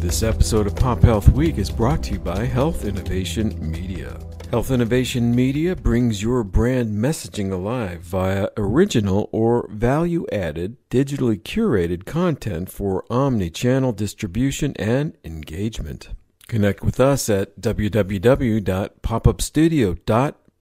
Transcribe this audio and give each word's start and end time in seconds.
This 0.00 0.22
episode 0.22 0.66
of 0.66 0.74
Pop 0.74 1.02
Health 1.02 1.28
Week 1.28 1.58
is 1.58 1.68
brought 1.68 2.02
to 2.04 2.14
you 2.14 2.18
by 2.18 2.46
Health 2.46 2.86
Innovation 2.86 3.54
Media. 3.70 4.18
Health 4.50 4.70
Innovation 4.70 5.34
Media 5.34 5.76
brings 5.76 6.22
your 6.22 6.42
brand 6.42 6.96
messaging 6.96 7.52
alive 7.52 8.00
via 8.00 8.48
original 8.56 9.28
or 9.30 9.68
value 9.70 10.26
added, 10.32 10.78
digitally 10.88 11.38
curated 11.38 12.06
content 12.06 12.70
for 12.70 13.04
omni 13.10 13.50
channel 13.50 13.92
distribution 13.92 14.72
and 14.76 15.18
engagement. 15.22 16.08
Connect 16.48 16.82
with 16.82 16.98
us 16.98 17.28
at 17.28 17.60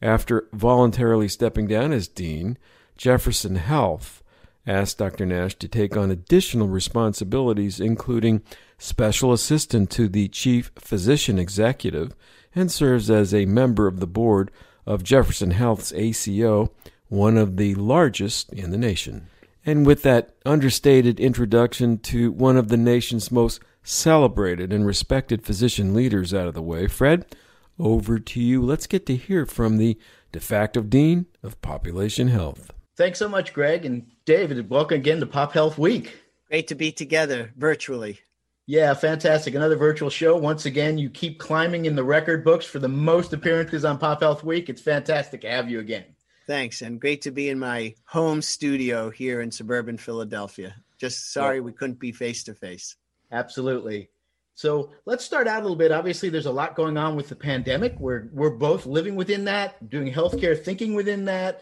After 0.00 0.46
voluntarily 0.52 1.26
stepping 1.26 1.66
down 1.66 1.90
as 1.90 2.06
Dean, 2.06 2.56
Jefferson 2.96 3.56
Health 3.56 4.22
asked 4.64 4.98
Dr. 4.98 5.26
Nash 5.26 5.56
to 5.56 5.66
take 5.66 5.96
on 5.96 6.12
additional 6.12 6.68
responsibilities, 6.68 7.80
including 7.80 8.42
special 8.78 9.32
assistant 9.32 9.90
to 9.90 10.06
the 10.06 10.28
chief 10.28 10.70
physician 10.78 11.36
executive 11.36 12.14
and 12.54 12.70
serves 12.70 13.10
as 13.10 13.34
a 13.34 13.46
member 13.46 13.88
of 13.88 13.98
the 13.98 14.06
board 14.06 14.52
of 14.86 15.02
Jefferson 15.02 15.50
Health's 15.50 15.92
ACO, 15.94 16.70
one 17.08 17.38
of 17.38 17.56
the 17.56 17.74
largest 17.74 18.52
in 18.52 18.70
the 18.70 18.78
nation. 18.78 19.26
And 19.64 19.86
with 19.86 20.02
that 20.02 20.34
understated 20.46 21.20
introduction 21.20 21.98
to 21.98 22.32
one 22.32 22.56
of 22.56 22.68
the 22.68 22.76
nation's 22.76 23.30
most 23.30 23.60
celebrated 23.82 24.72
and 24.72 24.86
respected 24.86 25.44
physician 25.44 25.94
leaders 25.94 26.32
out 26.32 26.48
of 26.48 26.54
the 26.54 26.62
way, 26.62 26.86
Fred, 26.86 27.26
over 27.78 28.18
to 28.18 28.40
you. 28.40 28.62
Let's 28.62 28.86
get 28.86 29.06
to 29.06 29.16
hear 29.16 29.46
from 29.46 29.78
the 29.78 29.98
de 30.32 30.40
facto 30.40 30.82
dean 30.82 31.26
of 31.42 31.60
population 31.62 32.28
health. 32.28 32.70
Thanks 32.96 33.18
so 33.18 33.28
much, 33.28 33.52
Greg 33.52 33.84
and 33.84 34.06
David. 34.24 34.68
Welcome 34.68 34.96
again 34.96 35.20
to 35.20 35.26
Pop 35.26 35.52
Health 35.52 35.78
Week. 35.78 36.16
Great 36.48 36.66
to 36.68 36.74
be 36.74 36.90
together 36.90 37.52
virtually. 37.56 38.20
Yeah, 38.66 38.92
fantastic. 38.94 39.54
Another 39.54 39.76
virtual 39.76 40.10
show. 40.10 40.36
Once 40.36 40.66
again, 40.66 40.98
you 40.98 41.08
keep 41.08 41.38
climbing 41.38 41.86
in 41.86 41.96
the 41.96 42.04
record 42.04 42.44
books 42.44 42.66
for 42.66 42.78
the 42.78 42.88
most 42.88 43.32
appearances 43.32 43.84
on 43.84 43.98
Pop 43.98 44.20
Health 44.20 44.44
Week. 44.44 44.68
It's 44.68 44.82
fantastic 44.82 45.40
to 45.42 45.50
have 45.50 45.70
you 45.70 45.80
again. 45.80 46.04
Thanks. 46.48 46.80
And 46.80 46.98
great 46.98 47.20
to 47.22 47.30
be 47.30 47.50
in 47.50 47.58
my 47.58 47.94
home 48.06 48.40
studio 48.40 49.10
here 49.10 49.42
in 49.42 49.50
suburban 49.50 49.98
Philadelphia. 49.98 50.74
Just 50.96 51.30
sorry 51.30 51.60
we 51.60 51.72
couldn't 51.72 52.00
be 52.00 52.10
face 52.10 52.42
to 52.44 52.54
face. 52.54 52.96
Absolutely. 53.30 54.08
So 54.54 54.90
let's 55.04 55.24
start 55.24 55.46
out 55.46 55.60
a 55.60 55.62
little 55.62 55.76
bit. 55.76 55.92
Obviously, 55.92 56.30
there's 56.30 56.46
a 56.46 56.50
lot 56.50 56.74
going 56.74 56.96
on 56.96 57.16
with 57.16 57.28
the 57.28 57.36
pandemic. 57.36 58.00
We're 58.00 58.30
we're 58.32 58.56
both 58.56 58.86
living 58.86 59.14
within 59.14 59.44
that, 59.44 59.90
doing 59.90 60.10
healthcare, 60.10 60.58
thinking 60.58 60.94
within 60.94 61.26
that, 61.26 61.60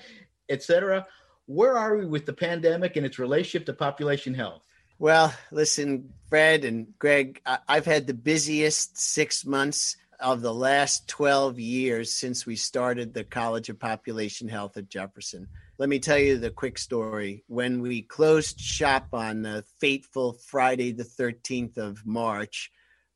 etc. 0.48 1.04
Where 1.46 1.76
are 1.76 1.96
we 1.96 2.06
with 2.06 2.24
the 2.24 2.32
pandemic 2.32 2.94
and 2.94 3.04
its 3.04 3.18
relationship 3.18 3.66
to 3.66 3.72
population 3.72 4.34
health? 4.34 4.62
Well, 5.00 5.34
listen, 5.50 6.12
Fred 6.28 6.64
and 6.64 6.96
Greg, 6.98 7.42
I- 7.44 7.58
I've 7.68 7.84
had 7.84 8.06
the 8.06 8.14
busiest 8.14 8.96
six 8.96 9.44
months 9.44 9.96
of 10.20 10.40
the 10.40 10.54
last 10.54 11.08
12 11.08 11.58
years 11.58 12.12
since 12.12 12.46
we 12.46 12.56
started 12.56 13.12
the 13.12 13.24
College 13.24 13.68
of 13.68 13.78
Population 13.78 14.48
Health 14.48 14.76
at 14.76 14.88
Jefferson. 14.88 15.48
Let 15.78 15.88
me 15.88 15.98
tell 15.98 16.18
you 16.18 16.38
the 16.38 16.50
quick 16.50 16.78
story. 16.78 17.44
When 17.48 17.80
we 17.80 18.02
closed 18.02 18.60
shop 18.60 19.08
on 19.12 19.42
the 19.42 19.64
fateful 19.80 20.34
Friday, 20.34 20.92
the 20.92 21.04
13th 21.04 21.76
of 21.76 22.04
March, 22.06 22.70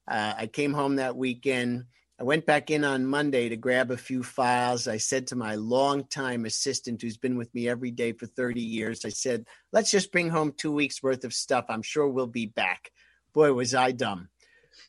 uh, 0.06 0.34
I 0.36 0.46
came 0.46 0.72
home 0.72 0.96
that 0.96 1.16
weekend. 1.16 1.84
I 2.20 2.24
went 2.24 2.44
back 2.44 2.70
in 2.70 2.84
on 2.84 3.06
Monday 3.06 3.48
to 3.48 3.56
grab 3.56 3.90
a 3.90 3.96
few 3.96 4.22
files. 4.22 4.86
I 4.86 4.98
said 4.98 5.28
to 5.28 5.36
my 5.36 5.54
longtime 5.54 6.44
assistant, 6.44 7.00
who's 7.00 7.16
been 7.16 7.38
with 7.38 7.54
me 7.54 7.66
every 7.66 7.90
day 7.90 8.12
for 8.12 8.26
30 8.26 8.60
years, 8.60 9.06
I 9.06 9.08
said, 9.08 9.46
let's 9.72 9.90
just 9.90 10.12
bring 10.12 10.28
home 10.28 10.52
two 10.54 10.72
weeks 10.72 11.02
worth 11.02 11.24
of 11.24 11.32
stuff. 11.32 11.64
I'm 11.70 11.82
sure 11.82 12.06
we'll 12.06 12.26
be 12.26 12.46
back. 12.46 12.90
Boy, 13.32 13.52
was 13.54 13.74
I 13.74 13.92
dumb. 13.92 14.28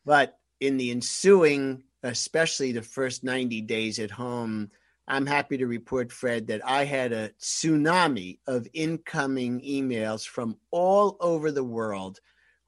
But 0.05 0.37
in 0.59 0.75
the 0.75 0.91
ensuing, 0.91 1.83
especially 2.03 2.71
the 2.71 2.81
first 2.81 3.23
90 3.23 3.61
days 3.61 3.99
at 3.99 4.11
home, 4.11 4.71
I'm 5.07 5.25
happy 5.25 5.57
to 5.57 5.67
report, 5.67 6.11
Fred, 6.11 6.47
that 6.47 6.61
I 6.65 6.85
had 6.85 7.11
a 7.11 7.29
tsunami 7.41 8.39
of 8.47 8.67
incoming 8.73 9.61
emails 9.61 10.27
from 10.27 10.57
all 10.71 11.17
over 11.19 11.51
the 11.51 11.63
world 11.63 12.19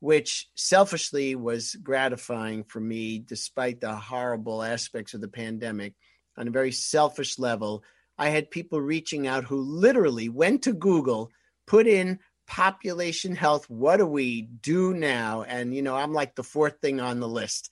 which 0.04 0.50
selfishly 0.54 1.34
was 1.34 1.76
gratifying 1.76 2.66
for 2.66 2.82
me, 2.82 3.20
despite 3.20 3.80
the 3.80 3.96
horrible 3.96 4.62
aspects 4.62 5.14
of 5.14 5.22
the 5.22 5.30
pandemic. 5.30 5.94
On 6.36 6.46
a 6.46 6.52
very 6.52 6.74
selfish 6.74 7.40
level, 7.40 7.86
I 8.18 8.28
had 8.28 8.52
people 8.52 8.82
reaching 8.82 9.28
out 9.28 9.46
who 9.46 9.62
literally 9.62 10.28
went 10.28 10.64
to 10.64 10.74
Google, 10.74 11.32
put 11.68 11.88
in 11.88 12.20
population 12.48 13.34
health, 13.34 13.70
what 13.70 13.96
do 13.96 14.06
we 14.06 14.42
do 14.42 14.94
now? 14.94 15.44
And, 15.44 15.74
you 15.74 15.82
know, 15.82 15.96
I'm 15.96 16.12
like 16.12 16.36
the 16.36 16.44
fourth 16.44 16.82
thing 16.82 17.00
on 17.00 17.22
the 17.22 17.30
list. 17.30 17.70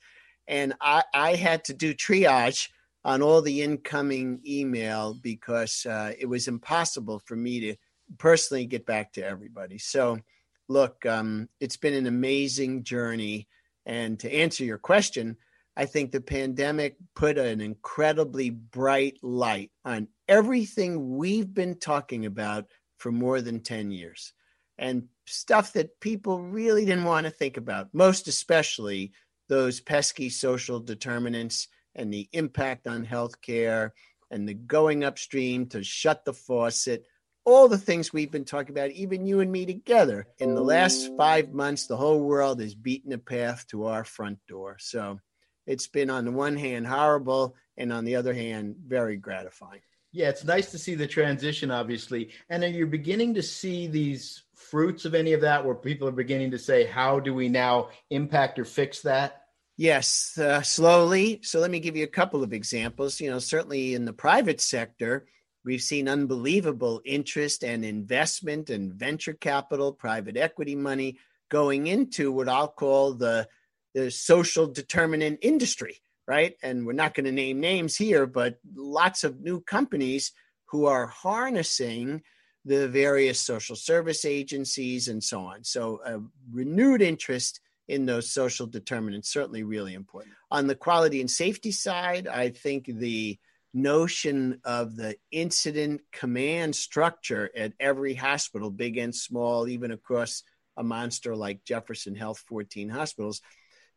And 0.51 0.73
I, 0.81 1.03
I 1.13 1.35
had 1.35 1.63
to 1.66 1.73
do 1.73 1.94
triage 1.94 2.67
on 3.06 3.22
all 3.22 3.41
the 3.41 3.62
incoming 3.62 4.41
email 4.45 5.13
because 5.13 5.85
uh, 5.85 6.12
it 6.19 6.25
was 6.25 6.50
impossible 6.50 7.19
for 7.25 7.38
me 7.38 7.62
to 7.62 7.75
personally 8.17 8.66
get 8.66 8.85
back 8.85 9.13
to 9.13 9.25
everybody. 9.25 9.78
So, 9.78 10.19
look, 10.68 11.06
um, 11.06 11.48
it's 11.62 11.77
been 11.77 11.94
an 11.94 12.06
amazing 12.06 12.83
journey. 12.83 13.48
And 13.86 14.19
to 14.19 14.31
answer 14.31 14.65
your 14.65 14.77
question, 14.77 15.38
I 15.77 15.86
think 15.86 16.12
the 16.12 16.19
pandemic 16.19 16.97
put 17.15 17.38
an 17.38 17.62
incredibly 17.62 18.50
bright 18.50 19.19
light 19.24 19.71
on 19.86 20.09
everything 20.27 21.18
we've 21.18 21.54
been 21.54 21.80
talking 21.80 22.25
about 22.25 22.65
for 22.97 23.12
more 23.12 23.39
than 23.39 23.62
10 23.62 23.92
years 23.92 24.33
and 24.77 25.07
stuff 25.25 25.71
that 25.74 26.00
people 26.01 26.42
really 26.42 26.83
didn't 26.83 27.06
want 27.06 27.25
to 27.25 27.31
think 27.31 27.56
about, 27.56 27.94
most 27.94 28.27
especially 28.27 29.13
those 29.51 29.81
pesky 29.81 30.30
social 30.30 30.80
determinants 30.80 31.68
and 31.94 32.12
the 32.12 32.30
impact 32.31 32.88
on 32.88 33.06
healthcare 33.06 33.92
and 34.31 34.48
the 34.48 34.53
going 34.53 35.03
upstream 35.03 35.65
to 35.65 35.83
shut 35.83 36.24
the 36.24 36.31
faucet 36.31 37.06
all 37.44 37.68
the 37.68 37.77
things 37.77 38.13
we've 38.13 38.31
been 38.31 38.45
talking 38.45 38.71
about, 38.71 38.92
even 38.92 39.25
you 39.25 39.39
and 39.39 39.51
me 39.51 39.65
together. 39.65 40.27
In 40.38 40.53
the 40.53 40.62
last 40.62 41.09
five 41.18 41.51
months, 41.51 41.88
the 41.88 41.98
whole 41.98 42.21
world 42.21 42.62
has 42.62 42.75
beaten 42.75 43.12
a 43.13 43.18
path 43.18 43.65
to 43.69 43.88
our 43.88 44.03
front 44.03 44.38
door. 44.48 44.77
So 44.80 45.19
it's 45.65 45.88
been, 45.88 46.12
on 46.12 46.24
the 46.24 46.31
one 46.31 46.56
hand, 46.56 46.86
horrible, 46.86 47.56
and 47.77 47.92
on 47.92 48.06
the 48.06 48.15
other 48.15 48.33
hand, 48.33 48.75
very 48.86 49.18
gratifying. 49.18 49.81
Yeah, 50.12 50.30
it's 50.30 50.44
nice 50.44 50.69
to 50.71 50.77
see 50.77 50.94
the 50.94 51.07
transition, 51.07 51.71
obviously. 51.71 52.30
And 52.50 52.62
then 52.62 52.75
you're 52.75 52.86
beginning 52.86 53.33
to 53.33 53.44
see 53.44 53.88
these 53.88 54.44
fruits 54.54 55.06
of 55.06 55.15
any 55.15 55.33
of 55.33 55.42
that 55.42 55.65
where 55.65 55.75
people 55.75 56.07
are 56.07 56.12
beginning 56.12 56.51
to 56.51 56.59
say, 56.59 56.86
how 56.86 57.19
do 57.19 57.33
we 57.33 57.50
now 57.50 57.89
impact 58.09 58.59
or 58.59 58.65
fix 58.65 59.01
that? 59.01 59.41
Yes, 59.81 60.38
uh, 60.38 60.62
slowly. 60.62 61.39
So 61.42 61.60
let 61.60 61.72
me 61.72 61.80
give 61.80 61.95
you 61.95 62.04
a 62.04 62.18
couple 62.19 62.44
of 62.44 62.54
examples. 62.54 63.19
You 63.19 63.31
know, 63.31 63.39
certainly 63.39 63.95
in 63.95 64.06
the 64.06 64.13
private 64.13 64.62
sector, 64.62 65.25
we've 65.66 65.81
seen 65.81 66.07
unbelievable 66.07 67.01
interest 67.04 67.63
and 67.63 67.83
investment 67.83 68.69
and 68.69 68.94
venture 68.94 69.33
capital, 69.33 69.92
private 69.92 70.38
equity 70.38 70.75
money 70.75 71.18
going 71.50 71.88
into 71.88 72.31
what 72.31 72.48
I'll 72.48 72.68
call 72.68 73.16
the, 73.16 73.48
the 73.95 74.12
social 74.12 74.68
determinant 74.68 75.39
industry, 75.42 76.04
right? 76.28 76.54
And 76.62 76.86
we're 76.86 76.94
not 76.94 77.16
going 77.16 77.25
to 77.25 77.31
name 77.31 77.60
names 77.60 77.98
here, 77.98 78.28
but 78.28 78.60
lots 78.75 79.24
of 79.24 79.42
new 79.42 79.62
companies 79.62 80.31
who 80.66 80.86
are 80.86 81.07
harnessing 81.07 82.22
the 82.66 82.88
various 82.88 83.42
social 83.42 83.75
service 83.75 84.25
agencies 84.25 85.07
and 85.07 85.24
so 85.24 85.42
on. 85.42 85.63
So, 85.63 86.01
a 86.06 86.19
renewed 86.51 87.01
interest 87.01 87.62
in 87.92 88.06
those 88.06 88.32
social 88.32 88.66
determinants 88.66 89.28
certainly 89.28 89.64
really 89.64 89.94
important. 89.94 90.34
On 90.50 90.66
the 90.66 90.76
quality 90.76 91.20
and 91.20 91.30
safety 91.30 91.72
side, 91.72 92.26
I 92.26 92.48
think 92.48 92.86
the 92.86 93.38
notion 93.74 94.62
of 94.64 94.96
the 94.96 95.18
incident 95.30 96.00
command 96.14 96.74
structure 96.74 97.52
at 97.54 97.74
every 97.82 98.14
hospital, 98.14 98.72
big 98.72 98.98
and 98.98 99.14
small, 99.14 99.68
even 99.68 99.92
across 99.92 100.44
a 100.78 100.84
monster 100.84 101.36
like 101.36 101.66
Jefferson 101.66 102.16
Health 102.16 102.42
14 102.48 102.88
hospitals, 102.88 103.42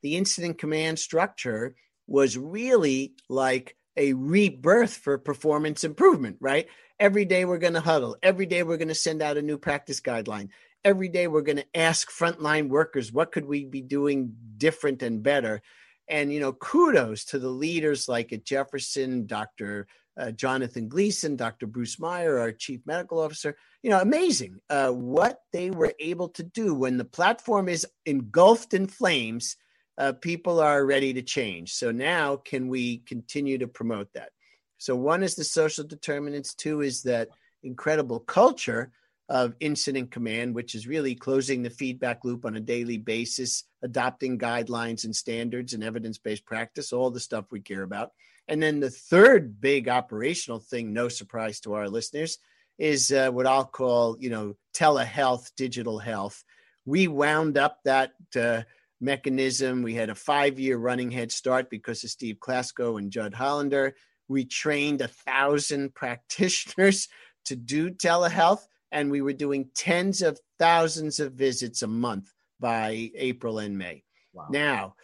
the 0.03 0.17
incident 0.17 0.59
command 0.59 0.99
structure 0.99 1.77
was 2.09 2.37
really 2.37 3.15
like 3.29 3.77
a 3.97 4.13
rebirth 4.13 4.95
for 4.97 5.19
performance 5.19 5.85
improvement, 5.85 6.39
right? 6.41 6.67
Every 6.99 7.25
day 7.25 7.45
we're 7.45 7.59
going 7.59 7.75
to 7.75 7.81
huddle. 7.81 8.17
Every 8.25 8.47
day 8.47 8.65
we're 8.65 8.77
going 8.77 8.89
to 8.89 8.95
send 8.97 9.23
out 9.23 9.37
a 9.37 9.43
new 9.43 9.57
practice 9.57 10.01
guideline. 10.01 10.49
Every 10.85 11.09
day 11.09 11.27
we're 11.29 11.43
going 11.43 11.57
to 11.57 11.77
ask 11.77 12.11
frontline 12.11 12.69
workers, 12.69 13.13
what 13.13 13.33
could 13.33 13.47
we 13.47 13.65
be 13.65 13.81
doing 13.81 14.35
different 14.59 15.03
and 15.03 15.23
better? 15.23 15.63
And, 16.09 16.33
you 16.33 16.41
know, 16.41 16.53
kudos 16.53 17.25
to 17.27 17.39
the 17.39 17.49
leaders 17.49 18.09
like 18.09 18.33
at 18.33 18.45
Jefferson, 18.45 19.27
Dr. 19.27 19.87
Uh, 20.17 20.31
Jonathan 20.31 20.89
Gleason, 20.89 21.37
Dr. 21.37 21.67
Bruce 21.67 21.99
Meyer, 21.99 22.39
our 22.39 22.53
chief 22.53 22.81
medical 22.87 23.19
officer. 23.19 23.57
You 23.83 23.91
know, 23.91 24.01
amazing 24.01 24.61
uh, 24.71 24.91
what 24.91 25.41
they 25.53 25.71
were 25.71 25.95
able 25.99 26.29
to 26.31 26.43
do 26.43 26.75
when 26.75 26.99
the 26.99 27.05
platform 27.05 27.69
is 27.69 27.87
engulfed 28.07 28.75
in 28.75 28.87
flames. 28.87 29.57
Uh, 29.97 30.13
people 30.13 30.61
are 30.61 30.85
ready 30.85 31.15
to 31.15 31.23
change. 31.23 31.73
So 31.73 31.91
now, 31.91 32.37
can 32.37 32.69
we 32.69 32.99
continue 32.99 33.59
to 33.59 33.67
promote 33.67 34.13
that? 34.15 34.31
So, 34.79 34.95
one 34.95 35.23
is 35.23 35.35
the 35.35 35.45
social 35.45 35.85
determinants, 35.85 36.55
two 36.55 36.81
is 36.81 37.03
that 37.05 37.29
incredible 37.63 38.21
culture 38.21 38.93
of 39.29 39.55
incident 39.61 40.11
command, 40.11 40.55
which 40.55 40.75
is 40.75 40.87
really 40.87 41.15
closing 41.15 41.63
the 41.63 41.71
feedback 41.71 42.25
loop 42.25 42.45
on 42.45 42.57
a 42.57 42.61
daily 42.61 42.99
basis, 42.99 43.65
adopting 43.83 44.39
guidelines 44.39 45.05
and 45.05 45.17
standards 45.17 45.73
and 45.73 45.83
evidence 45.83 46.19
based 46.19 46.45
practice, 46.45 46.93
all 46.93 47.11
the 47.11 47.21
stuff 47.21 47.47
we 47.51 47.61
care 47.61 47.83
about. 47.83 48.13
And 48.49 48.63
then 48.63 48.81
the 48.81 48.91
third 48.91 49.61
big 49.61 49.89
operational 49.89 50.59
thing, 50.59 50.93
no 50.93 51.09
surprise 51.09 51.61
to 51.61 51.73
our 51.75 51.89
listeners, 51.89 52.39
is 52.79 53.13
uh, 53.13 53.31
what 53.31 53.47
I'll 53.47 53.65
call, 53.65 54.17
you 54.21 54.29
know, 54.29 54.57
telehealth, 54.75 55.51
digital 55.57 55.99
health. 55.99 56.45
We 56.85 57.09
wound 57.09 57.57
up 57.57 57.79
that 57.85 58.13
uh, 58.39 58.63
mechanism. 59.01 59.83
We 59.83 59.95
had 59.95 60.11
a 60.11 60.15
five 60.15 60.59
year 60.59 60.77
running 60.77 61.11
head 61.11 61.33
start 61.33 61.71
because 61.71 62.05
of 62.05 62.11
Steve 62.11 62.37
Klasko 62.41 62.99
and 62.99 63.11
Judd 63.11 63.33
Hollander. 63.33 63.95
We 64.29 64.45
trained 64.45 65.01
a 65.01 65.09
thousand 65.09 65.95
practitioners 65.95 67.09
to 67.47 67.57
do 67.57 67.91
telehealth 67.91 68.67
and 68.95 69.11
we 69.11 69.21
were 69.21 69.33
doing 69.33 69.69
tens 69.75 70.23
of 70.23 70.39
thousands 70.59 71.19
of 71.21 71.33
visits 71.33 71.83
a 71.83 71.87
month 71.87 72.33
by 72.61 73.11
April 73.17 73.59
and 73.59 73.77
May. 73.77 74.05
Wow. 74.33 74.47
Now, 74.51 74.95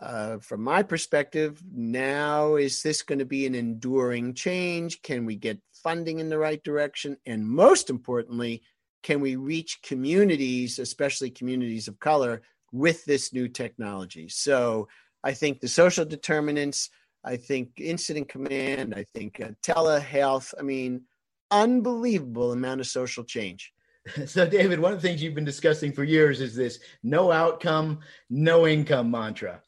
uh, 0.00 0.38
from 0.38 0.62
my 0.62 0.82
perspective, 0.82 1.60
now 1.74 2.56
is 2.56 2.82
this 2.82 3.02
going 3.02 3.18
to 3.18 3.24
be 3.24 3.46
an 3.46 3.54
enduring 3.54 4.34
change? 4.34 5.02
Can 5.02 5.24
we 5.24 5.36
get 5.36 5.58
funding 5.72 6.20
in 6.20 6.28
the 6.28 6.38
right 6.38 6.62
direction? 6.62 7.16
And 7.26 7.44
most 7.44 7.90
importantly, 7.90 8.62
can 9.02 9.20
we 9.20 9.36
reach 9.36 9.80
communities, 9.82 10.78
especially 10.78 11.30
communities 11.30 11.88
of 11.88 11.98
color, 11.98 12.42
with 12.72 13.04
this 13.06 13.32
new 13.32 13.48
technology? 13.48 14.28
So 14.28 14.88
I 15.24 15.32
think 15.32 15.60
the 15.60 15.68
social 15.68 16.04
determinants, 16.04 16.90
I 17.24 17.36
think 17.36 17.70
incident 17.78 18.28
command, 18.28 18.94
I 18.94 19.04
think 19.14 19.40
uh, 19.40 19.50
telehealth. 19.62 20.52
I 20.58 20.62
mean, 20.62 21.02
unbelievable 21.50 22.52
amount 22.52 22.80
of 22.80 22.86
social 22.86 23.24
change. 23.24 23.72
So, 24.26 24.48
David, 24.48 24.80
one 24.80 24.94
of 24.94 25.02
the 25.02 25.06
things 25.06 25.22
you've 25.22 25.34
been 25.34 25.44
discussing 25.44 25.92
for 25.92 26.04
years 26.04 26.40
is 26.40 26.56
this 26.56 26.80
no 27.02 27.30
outcome, 27.30 28.00
no 28.30 28.66
income 28.66 29.10
mantra. 29.10 29.60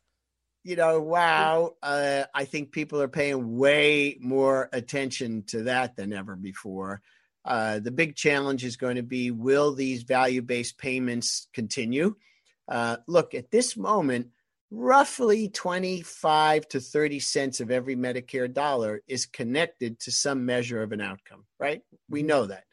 You 0.65 0.77
know, 0.77 1.01
wow. 1.01 1.75
Uh, 1.83 2.25
I 2.35 2.47
think 2.47 2.73
people 2.73 3.03
are 3.03 3.09
paying 3.09 3.59
way 3.59 4.17
more 4.21 4.71
attention 4.73 5.43
to 5.49 5.65
that 5.65 5.97
than 5.97 6.15
ever 6.15 6.35
before. 6.35 7.03
Uh, 7.45 7.81
the 7.81 7.91
big 7.91 8.15
challenge 8.15 8.65
is 8.65 8.77
going 8.77 8.97
to 8.97 9.03
be 9.03 9.31
will 9.31 9.75
these 9.75 10.05
value 10.05 10.43
based 10.43 10.79
payments 10.79 11.49
continue? 11.53 12.15
Uh, 12.69 12.97
look, 13.09 13.35
at 13.35 13.51
this 13.51 13.77
moment, 13.77 14.29
roughly 14.75 15.51
25 15.51 16.67
to 16.69 16.81
30 16.81 17.21
cents 17.21 17.61
of 17.61 17.71
every 17.71 17.95
Medicare 17.95 18.53
dollar 18.53 19.03
is 19.07 19.27
connected 19.27 20.01
to 20.01 20.11
some 20.11 20.47
measure 20.47 20.83
of 20.83 20.93
an 20.93 21.01
outcome, 21.01 21.45
right? 21.61 21.83
We 22.09 22.21
mm-hmm. 22.21 22.29
know 22.29 22.47
that. 22.47 22.65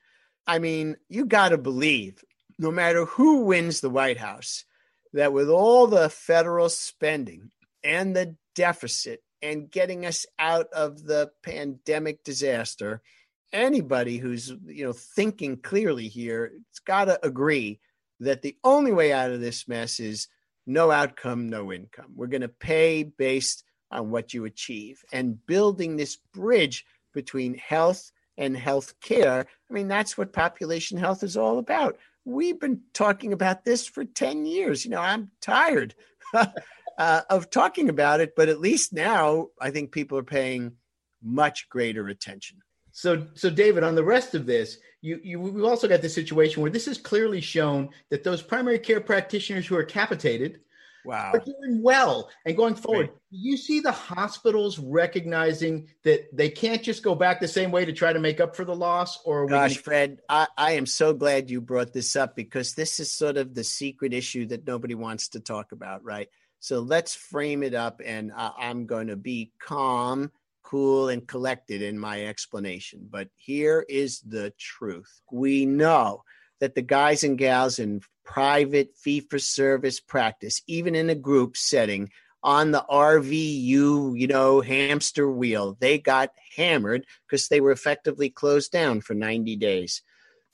I 0.47 0.59
mean, 0.59 0.95
you 1.09 1.25
got 1.25 1.49
to 1.49 1.57
believe, 1.57 2.23
no 2.57 2.71
matter 2.71 3.05
who 3.05 3.41
wins 3.41 3.81
the 3.81 3.89
White 3.89 4.17
House, 4.17 4.63
that 5.13 5.33
with 5.33 5.49
all 5.49 5.87
the 5.87 6.09
federal 6.09 6.69
spending 6.69 7.51
and 7.83 8.15
the 8.15 8.35
deficit 8.55 9.21
and 9.41 9.69
getting 9.69 10.05
us 10.05 10.25
out 10.39 10.67
of 10.73 11.03
the 11.03 11.31
pandemic 11.43 12.23
disaster, 12.23 13.01
anybody 13.51 14.17
who's 14.17 14.53
you 14.65 14.85
know 14.85 14.93
thinking 14.93 15.57
clearly 15.57 16.07
here, 16.07 16.51
it's 16.69 16.79
got 16.79 17.05
to 17.05 17.25
agree 17.25 17.79
that 18.21 18.41
the 18.41 18.55
only 18.63 18.91
way 18.91 19.11
out 19.11 19.31
of 19.31 19.41
this 19.41 19.67
mess 19.67 19.99
is 19.99 20.27
no 20.69 20.91
outcome, 20.91 21.49
no 21.49 21.73
income. 21.73 22.13
We're 22.15 22.27
going 22.27 22.41
to 22.41 22.47
pay 22.47 23.03
based 23.03 23.63
on 23.91 24.11
what 24.11 24.33
you 24.33 24.45
achieve. 24.45 25.03
And 25.11 25.45
building 25.45 25.97
this 25.97 26.17
bridge 26.33 26.85
between 27.13 27.55
health 27.55 28.11
and 28.37 28.55
health 28.55 28.93
care, 29.01 29.47
I 29.69 29.73
mean, 29.73 29.87
that's 29.87 30.17
what 30.17 30.31
population 30.31 30.97
health 30.97 31.23
is 31.23 31.35
all 31.35 31.57
about. 31.57 31.97
We've 32.23 32.59
been 32.59 32.81
talking 32.93 33.33
about 33.33 33.65
this 33.65 33.87
for 33.87 34.05
10 34.05 34.45
years. 34.45 34.85
You 34.85 34.91
know, 34.91 35.01
I'm 35.01 35.31
tired 35.41 35.95
uh, 36.33 37.21
of 37.29 37.49
talking 37.49 37.89
about 37.89 38.21
it, 38.21 38.35
but 38.35 38.49
at 38.49 38.59
least 38.59 38.93
now 38.93 39.47
I 39.59 39.71
think 39.71 39.91
people 39.91 40.17
are 40.19 40.23
paying 40.23 40.73
much 41.23 41.67
greater 41.69 42.07
attention. 42.07 42.59
So, 42.91 43.27
so 43.33 43.49
David, 43.49 43.83
on 43.83 43.95
the 43.95 44.03
rest 44.03 44.35
of 44.35 44.45
this, 44.45 44.77
you, 45.01 45.19
you 45.23 45.39
we've 45.39 45.63
also 45.63 45.87
got 45.87 46.01
the 46.01 46.09
situation 46.09 46.61
where 46.61 46.71
this 46.71 46.87
is 46.87 46.97
clearly 46.97 47.41
shown 47.41 47.89
that 48.09 48.23
those 48.23 48.41
primary 48.41 48.79
care 48.79 48.99
practitioners 48.99 49.65
who 49.65 49.75
are 49.75 49.83
capitated 49.83 50.59
wow. 51.09 51.31
are 51.33 51.39
doing 51.39 51.81
well 51.81 52.29
and 52.45 52.55
going 52.55 52.75
forward. 52.75 53.09
Right. 53.09 53.17
You 53.31 53.57
see 53.57 53.79
the 53.79 53.91
hospitals 53.91 54.79
recognizing 54.79 55.87
that 56.03 56.35
they 56.35 56.49
can't 56.49 56.81
just 56.81 57.03
go 57.03 57.15
back 57.15 57.39
the 57.39 57.47
same 57.47 57.71
way 57.71 57.85
to 57.85 57.93
try 57.93 58.13
to 58.13 58.19
make 58.19 58.39
up 58.39 58.55
for 58.55 58.65
the 58.65 58.75
loss. 58.75 59.19
Or 59.25 59.45
gosh, 59.45 59.73
gonna- 59.73 59.83
Fred, 59.83 60.19
I, 60.29 60.47
I 60.57 60.71
am 60.73 60.85
so 60.85 61.13
glad 61.13 61.49
you 61.49 61.61
brought 61.61 61.93
this 61.93 62.15
up 62.15 62.35
because 62.35 62.73
this 62.73 62.99
is 62.99 63.11
sort 63.11 63.37
of 63.37 63.53
the 63.53 63.63
secret 63.63 64.13
issue 64.13 64.45
that 64.47 64.65
nobody 64.65 64.95
wants 64.95 65.29
to 65.29 65.39
talk 65.39 65.71
about, 65.71 66.03
right? 66.03 66.29
So 66.59 66.79
let's 66.79 67.15
frame 67.15 67.63
it 67.63 67.73
up, 67.73 68.01
and 68.03 68.31
I, 68.35 68.51
I'm 68.57 68.85
going 68.85 69.07
to 69.07 69.15
be 69.15 69.51
calm 69.59 70.31
cool 70.69 71.09
and 71.09 71.27
collected 71.27 71.81
in 71.81 71.97
my 71.97 72.25
explanation. 72.25 73.07
But 73.09 73.29
here 73.35 73.83
is 73.89 74.21
the 74.21 74.53
truth. 74.59 75.21
We 75.31 75.65
know 75.65 76.23
that 76.59 76.75
the 76.75 76.81
guys 76.81 77.23
and 77.23 77.37
gals 77.37 77.79
in 77.79 78.01
private 78.25 78.95
fee 78.95 79.21
for 79.21 79.39
service 79.39 79.99
practice, 79.99 80.61
even 80.67 80.95
in 80.95 81.09
a 81.09 81.15
group 81.15 81.57
setting, 81.57 82.09
on 82.43 82.71
the 82.71 82.85
RVU, 82.89 84.17
you 84.17 84.27
know, 84.27 84.61
hamster 84.61 85.29
wheel, 85.29 85.77
they 85.79 85.97
got 85.97 86.31
hammered 86.55 87.05
because 87.27 87.47
they 87.47 87.59
were 87.59 87.71
effectively 87.71 88.29
closed 88.29 88.71
down 88.71 89.01
for 89.01 89.13
90 89.13 89.55
days. 89.57 90.01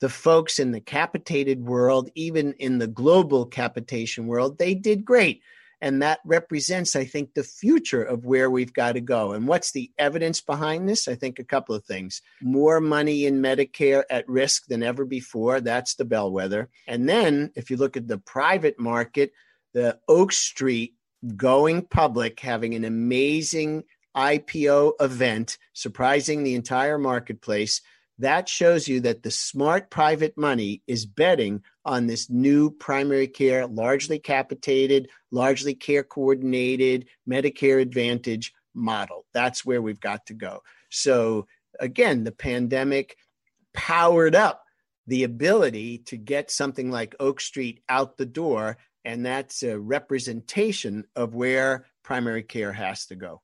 The 0.02 0.10
folks 0.10 0.60
in 0.60 0.72
the 0.72 0.82
capitated 0.82 1.64
world, 1.64 2.10
even 2.16 2.54
in 2.54 2.80
the 2.80 2.88
global 2.88 3.46
capitation 3.46 4.28
world, 4.28 4.58
they 4.58 4.74
did 4.74 5.06
great 5.06 5.42
and 5.82 6.01
that 6.01 6.20
represents, 6.25 6.96
I 6.96 7.05
think, 7.05 7.34
the 7.34 7.44
future 7.44 8.03
of 8.03 8.25
where 8.25 8.50
we've 8.50 8.74
got 8.74 8.94
to 8.94 9.01
go. 9.01 9.34
And 9.34 9.48
what's 9.48 9.72
the 9.72 9.91
evidence 9.98 10.41
behind 10.41 10.88
this? 10.88 11.08
I 11.08 11.15
think 11.15 11.39
a 11.39 11.44
couple 11.44 11.75
of 11.75 11.86
things. 11.86 12.22
More 12.41 12.79
money 12.79 13.25
in 13.25 13.41
Medicare 13.41 14.03
at 14.10 14.27
risk 14.27 14.67
than 14.67 14.84
ever 14.84 15.05
before. 15.05 15.62
That's 15.62 15.96
the 15.96 16.05
bellwether. 16.05 16.70
And 16.88 17.08
then 17.08 17.51
if 17.55 17.70
you 17.70 17.77
look 17.77 17.98
at 17.98 18.08
the 18.08 18.17
private 18.17 18.79
market, 18.79 19.32
the 19.74 20.00
Oak 20.08 20.32
Street 20.32 20.96
going 21.36 21.82
public, 21.84 22.39
having 22.39 22.75
an 22.75 22.86
amazing 22.86 23.84
IPO 24.15 24.94
event, 25.00 25.58
surprising 25.74 26.44
the 26.44 26.55
entire 26.55 26.98
marketplace, 26.98 27.82
that 28.19 28.48
shows 28.48 28.88
you 28.88 29.01
that 29.01 29.24
the 29.24 29.31
smart 29.31 29.89
private 29.89 30.38
money 30.38 30.81
is 30.88 31.05
betting 31.05 31.63
on 31.84 32.07
this 32.07 32.29
new 32.29 32.72
primary 32.72 33.27
care, 33.27 33.67
largely 33.67 34.19
capitated, 34.19 35.10
largely 35.31 35.74
care 35.74 36.03
coordinated 36.03 37.07
Medicare 37.29 37.81
Advantage 37.81 38.53
model. 38.74 39.25
That's 39.34 39.65
where 39.65 39.81
we've 39.81 40.00
got 40.00 40.27
to 40.27 40.34
go. 40.34 40.63
So, 40.89 41.48
again, 41.79 42.24
the 42.24 42.31
pandemic 42.31 43.17
powered 43.74 44.36
up 44.36 44.63
the 45.07 45.24
ability 45.24 46.00
to 46.00 46.17
get 46.17 46.50
something 46.50 46.89
like 46.89 47.15
Oak 47.19 47.41
Street 47.41 47.81
out 47.89 48.17
the 48.17 48.25
door. 48.25 48.77
And 49.03 49.25
that's 49.25 49.62
a 49.62 49.77
representation 49.77 51.03
of 51.15 51.36
where 51.36 51.86
primary 52.03 52.43
care 52.43 52.74
has 52.74 53.05
to 53.07 53.15
go. 53.15 53.41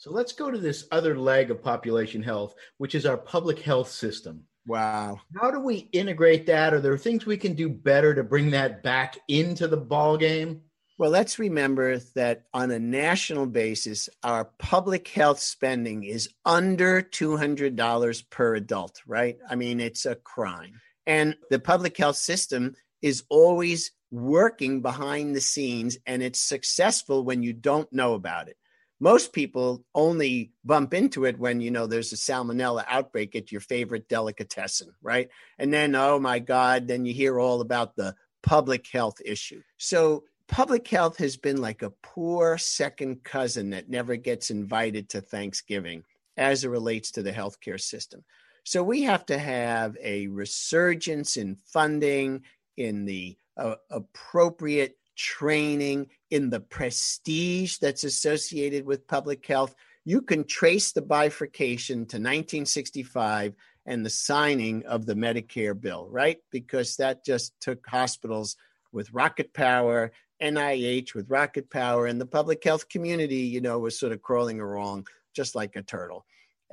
So 0.00 0.10
let's 0.10 0.32
go 0.32 0.50
to 0.50 0.56
this 0.56 0.86
other 0.90 1.14
leg 1.14 1.50
of 1.50 1.62
population 1.62 2.22
health, 2.22 2.54
which 2.78 2.94
is 2.94 3.04
our 3.04 3.18
public 3.18 3.58
health 3.58 3.90
system. 3.90 4.44
Wow. 4.66 5.20
How 5.38 5.50
do 5.50 5.60
we 5.60 5.90
integrate 5.92 6.46
that? 6.46 6.72
Are 6.72 6.80
there 6.80 6.96
things 6.96 7.26
we 7.26 7.36
can 7.36 7.52
do 7.52 7.68
better 7.68 8.14
to 8.14 8.24
bring 8.24 8.52
that 8.52 8.82
back 8.82 9.18
into 9.28 9.68
the 9.68 9.76
ball 9.76 10.16
game? 10.16 10.62
Well, 10.96 11.10
let's 11.10 11.38
remember 11.38 11.98
that 12.14 12.44
on 12.54 12.70
a 12.70 12.78
national 12.78 13.44
basis, 13.44 14.08
our 14.22 14.46
public 14.58 15.06
health 15.06 15.38
spending 15.38 16.04
is 16.04 16.30
under 16.46 17.02
$200 17.02 18.30
per 18.30 18.54
adult, 18.54 19.02
right? 19.06 19.36
I 19.50 19.54
mean, 19.54 19.80
it's 19.80 20.06
a 20.06 20.14
crime. 20.14 20.80
And 21.06 21.36
the 21.50 21.58
public 21.58 21.94
health 21.98 22.16
system 22.16 22.74
is 23.02 23.24
always 23.28 23.92
working 24.10 24.80
behind 24.80 25.36
the 25.36 25.42
scenes, 25.42 25.98
and 26.06 26.22
it's 26.22 26.40
successful 26.40 27.22
when 27.22 27.42
you 27.42 27.52
don't 27.52 27.92
know 27.92 28.14
about 28.14 28.48
it 28.48 28.56
most 29.00 29.32
people 29.32 29.82
only 29.94 30.52
bump 30.64 30.94
into 30.94 31.24
it 31.24 31.38
when 31.38 31.60
you 31.60 31.70
know 31.70 31.86
there's 31.86 32.12
a 32.12 32.16
salmonella 32.16 32.84
outbreak 32.88 33.34
at 33.34 33.50
your 33.50 33.60
favorite 33.60 34.08
delicatessen 34.08 34.92
right? 35.02 35.28
And 35.58 35.72
then 35.72 35.94
oh 35.94 36.18
my 36.18 36.38
god 36.38 36.86
then 36.86 37.04
you 37.04 37.12
hear 37.12 37.40
all 37.40 37.60
about 37.60 37.96
the 37.96 38.14
public 38.42 38.86
health 38.86 39.20
issue. 39.24 39.62
So 39.76 40.24
public 40.48 40.86
health 40.88 41.18
has 41.18 41.36
been 41.36 41.60
like 41.60 41.82
a 41.82 41.92
poor 42.02 42.58
second 42.58 43.22
cousin 43.22 43.70
that 43.70 43.88
never 43.88 44.16
gets 44.16 44.50
invited 44.50 45.08
to 45.10 45.20
thanksgiving 45.20 46.04
as 46.36 46.64
it 46.64 46.68
relates 46.68 47.12
to 47.12 47.22
the 47.22 47.32
healthcare 47.32 47.80
system. 47.80 48.24
So 48.64 48.82
we 48.82 49.02
have 49.02 49.24
to 49.26 49.38
have 49.38 49.96
a 50.02 50.26
resurgence 50.28 51.36
in 51.36 51.56
funding 51.72 52.42
in 52.76 53.04
the 53.04 53.36
uh, 53.56 53.76
appropriate 53.90 54.96
training, 55.20 56.06
in 56.30 56.48
the 56.48 56.60
prestige 56.60 57.76
that's 57.76 58.04
associated 58.04 58.86
with 58.86 59.06
public 59.06 59.46
health. 59.46 59.74
You 60.06 60.22
can 60.22 60.44
trace 60.44 60.92
the 60.92 61.02
bifurcation 61.02 61.98
to 62.06 62.16
1965 62.16 63.54
and 63.84 64.04
the 64.04 64.10
signing 64.10 64.84
of 64.86 65.04
the 65.04 65.14
Medicare 65.14 65.78
bill, 65.78 66.08
right? 66.10 66.38
Because 66.50 66.96
that 66.96 67.24
just 67.24 67.52
took 67.60 67.86
hospitals 67.86 68.56
with 68.92 69.12
rocket 69.12 69.52
power, 69.52 70.10
NIH 70.42 71.14
with 71.14 71.28
rocket 71.28 71.70
power, 71.70 72.06
and 72.06 72.18
the 72.18 72.26
public 72.26 72.64
health 72.64 72.88
community, 72.88 73.42
you 73.42 73.60
know, 73.60 73.78
was 73.78 73.98
sort 73.98 74.12
of 74.12 74.22
crawling 74.22 74.60
along 74.60 75.06
just 75.34 75.54
like 75.54 75.76
a 75.76 75.82
turtle. 75.82 76.24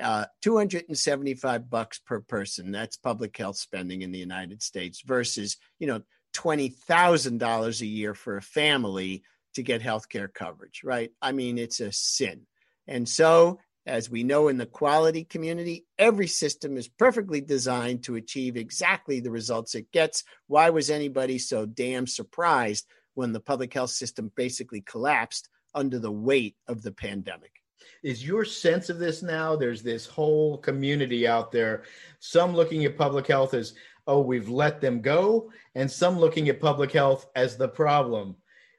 Uh, 0.01 0.25
275 0.41 1.69
bucks 1.69 1.99
per 1.99 2.21
person. 2.21 2.71
That's 2.71 2.95
public 2.95 3.35
health 3.35 3.57
spending 3.57 4.03
in 4.03 4.11
the 4.11 4.19
United 4.19 4.61
States 4.61 5.01
versus, 5.01 5.57
you 5.79 5.87
know, 5.87 6.01
$20,000 6.38 7.82
a 7.82 7.86
year 7.86 8.13
for 8.13 8.38
a 8.38 8.41
family 8.41 9.24
to 9.56 9.63
get 9.63 9.82
health 9.82 10.08
care 10.08 10.27
coverage, 10.27 10.82
right? 10.84 11.12
I 11.22 11.32
mean, 11.32 11.58
it's 11.58 11.79
a 11.79 11.91
sin. 11.91 12.41
And 12.88 13.10
so, 13.10 13.60
as 13.86 14.10
we 14.10 14.24
know 14.24 14.50
in 14.50 14.58
the 14.58 14.65
quality 14.65 15.24
community, 15.24 15.86
every 15.98 16.27
system 16.27 16.77
is 16.77 16.89
perfectly 16.89 17.41
designed 17.41 18.03
to 18.03 18.15
achieve 18.15 18.58
exactly 18.58 19.20
the 19.20 19.32
results 19.32 19.75
it 19.75 19.91
gets. 19.91 20.24
Why 20.48 20.70
was 20.70 20.89
anybody 20.89 21.39
so 21.39 21.65
damn 21.65 22.06
surprised 22.06 22.86
when 23.15 23.32
the 23.32 23.39
public 23.39 23.74
health 23.74 23.91
system 23.91 24.32
basically 24.36 24.82
collapsed 24.82 25.50
under 25.74 26.00
the 26.00 26.12
weight 26.12 26.56
of 26.67 26.82
the 26.82 26.91
pandemic? 26.91 27.51
Is 28.03 28.25
your 28.25 28.46
sense 28.46 28.89
of 28.89 29.00
this 29.00 29.24
now? 29.24 29.56
There's 29.56 29.82
this 29.82 30.06
whole 30.06 30.58
community 30.58 31.27
out 31.27 31.51
there, 31.51 31.84
some 32.20 32.53
looking 32.53 32.86
at 32.86 32.98
public 32.98 33.27
health 33.27 33.53
as 33.53 33.74
oh, 34.07 34.21
we've 34.21 34.49
let 34.49 34.81
them 34.81 35.01
go, 35.01 35.51
and 35.75 35.89
some 35.89 36.17
looking 36.17 36.49
at 36.49 36.59
public 36.59 36.91
health 36.91 37.27
as 37.35 37.57
the 37.57 37.67
problem. 37.67 38.35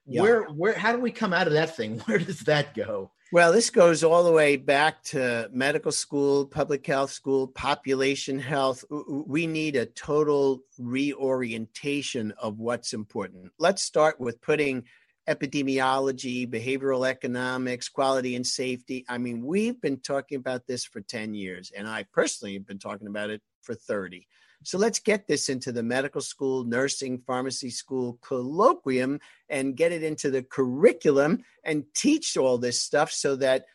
Yeah. 0.06 0.22
Where, 0.22 0.42
where, 0.44 0.72
how 0.72 0.92
do 0.92 1.00
we 1.00 1.10
come 1.10 1.32
out 1.32 1.46
of 1.46 1.52
that 1.52 1.76
thing? 1.76 1.98
Where 2.06 2.18
does 2.18 2.40
that 2.40 2.74
go? 2.74 3.10
Well, 3.30 3.52
this 3.52 3.68
goes 3.68 4.02
all 4.02 4.24
the 4.24 4.32
way 4.32 4.56
back 4.56 5.02
to 5.04 5.50
medical 5.52 5.92
school, 5.92 6.46
public 6.46 6.86
health 6.86 7.10
school, 7.10 7.46
population 7.46 8.38
health. 8.38 8.86
We 8.90 9.46
need 9.46 9.76
a 9.76 9.84
total 9.84 10.62
reorientation 10.78 12.32
of 12.38 12.58
what's 12.58 12.94
important. 12.94 13.52
Let's 13.58 13.82
start 13.82 14.18
with 14.18 14.40
putting 14.40 14.84
epidemiology, 15.28 16.48
behavioral 16.48 17.06
economics, 17.06 17.90
quality 17.90 18.34
and 18.34 18.46
safety. 18.46 19.04
I 19.10 19.18
mean, 19.18 19.44
we've 19.44 19.78
been 19.78 20.00
talking 20.00 20.38
about 20.38 20.66
this 20.66 20.86
for 20.86 21.02
10 21.02 21.34
years, 21.34 21.70
and 21.76 21.86
I 21.86 22.06
personally 22.14 22.54
have 22.54 22.66
been 22.66 22.78
talking 22.78 23.08
about 23.08 23.28
it 23.28 23.42
for 23.60 23.74
30. 23.74 24.26
So 24.64 24.78
let's 24.78 24.98
get 24.98 25.26
this 25.26 25.48
into 25.48 25.72
the 25.72 25.82
medical 25.82 26.20
school, 26.20 26.64
nursing, 26.64 27.22
pharmacy 27.26 27.70
school 27.70 28.18
colloquium 28.22 29.20
and 29.48 29.76
get 29.76 29.92
it 29.92 30.02
into 30.02 30.30
the 30.30 30.42
curriculum 30.42 31.44
and 31.64 31.84
teach 31.94 32.36
all 32.36 32.58
this 32.58 32.80
stuff 32.80 33.12
so 33.12 33.36
that 33.36 33.66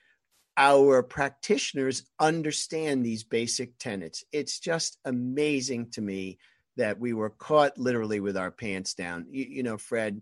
our 0.58 1.02
practitioners 1.02 2.04
understand 2.20 3.04
these 3.04 3.24
basic 3.24 3.78
tenets. 3.80 4.24
It's 4.32 4.60
just 4.60 5.00
amazing 5.06 5.92
to 5.92 6.02
me 6.02 6.38
that 6.76 7.00
we 7.00 7.14
were 7.14 7.30
caught 7.30 7.78
literally 7.78 8.20
with 8.20 8.38
our 8.38 8.52
pants 8.52 8.94
down. 8.94 9.28
You, 9.32 9.46
you, 9.50 9.64
know, 9.64 9.78
Fred, 9.78 10.22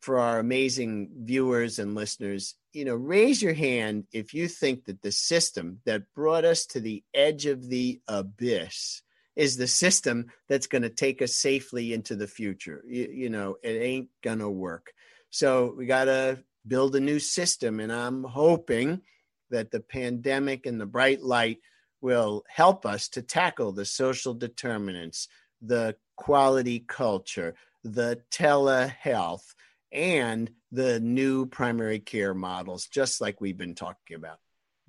for 0.00 0.18
our 0.18 0.38
amazing 0.38 1.10
viewers 1.22 1.78
and 1.78 1.94
listeners, 1.94 2.54
you 2.72 2.84
know, 2.84 2.94
raise 2.94 3.42
your 3.42 3.54
hand 3.54 4.06
if 4.12 4.34
you 4.34 4.48
think 4.48 4.84
that 4.86 5.02
the 5.02 5.12
system 5.12 5.80
that 5.84 6.12
brought 6.14 6.44
us 6.44 6.66
to 6.66 6.80
the 6.80 7.02
edge 7.14 7.46
of 7.46 7.68
the 7.68 8.00
abyss 8.08 9.02
is 9.38 9.56
the 9.56 9.68
system 9.68 10.26
that's 10.48 10.66
going 10.66 10.82
to 10.82 10.90
take 10.90 11.22
us 11.22 11.32
safely 11.32 11.92
into 11.92 12.16
the 12.16 12.26
future. 12.26 12.82
You, 12.86 13.08
you 13.10 13.30
know, 13.30 13.56
it 13.62 13.80
ain't 13.80 14.08
going 14.20 14.40
to 14.40 14.50
work. 14.50 14.92
So 15.30 15.74
we 15.78 15.86
got 15.86 16.06
to 16.06 16.42
build 16.66 16.96
a 16.96 17.00
new 17.00 17.20
system. 17.20 17.78
And 17.78 17.92
I'm 17.92 18.24
hoping 18.24 19.00
that 19.50 19.70
the 19.70 19.78
pandemic 19.78 20.66
and 20.66 20.80
the 20.80 20.86
bright 20.86 21.22
light 21.22 21.58
will 22.00 22.44
help 22.48 22.84
us 22.84 23.08
to 23.10 23.22
tackle 23.22 23.70
the 23.70 23.84
social 23.84 24.34
determinants, 24.34 25.28
the 25.62 25.94
quality 26.16 26.80
culture, 26.80 27.54
the 27.84 28.20
telehealth, 28.32 29.54
and 29.92 30.50
the 30.72 30.98
new 30.98 31.46
primary 31.46 32.00
care 32.00 32.34
models, 32.34 32.88
just 32.88 33.20
like 33.20 33.40
we've 33.40 33.56
been 33.56 33.76
talking 33.76 34.16
about. 34.16 34.38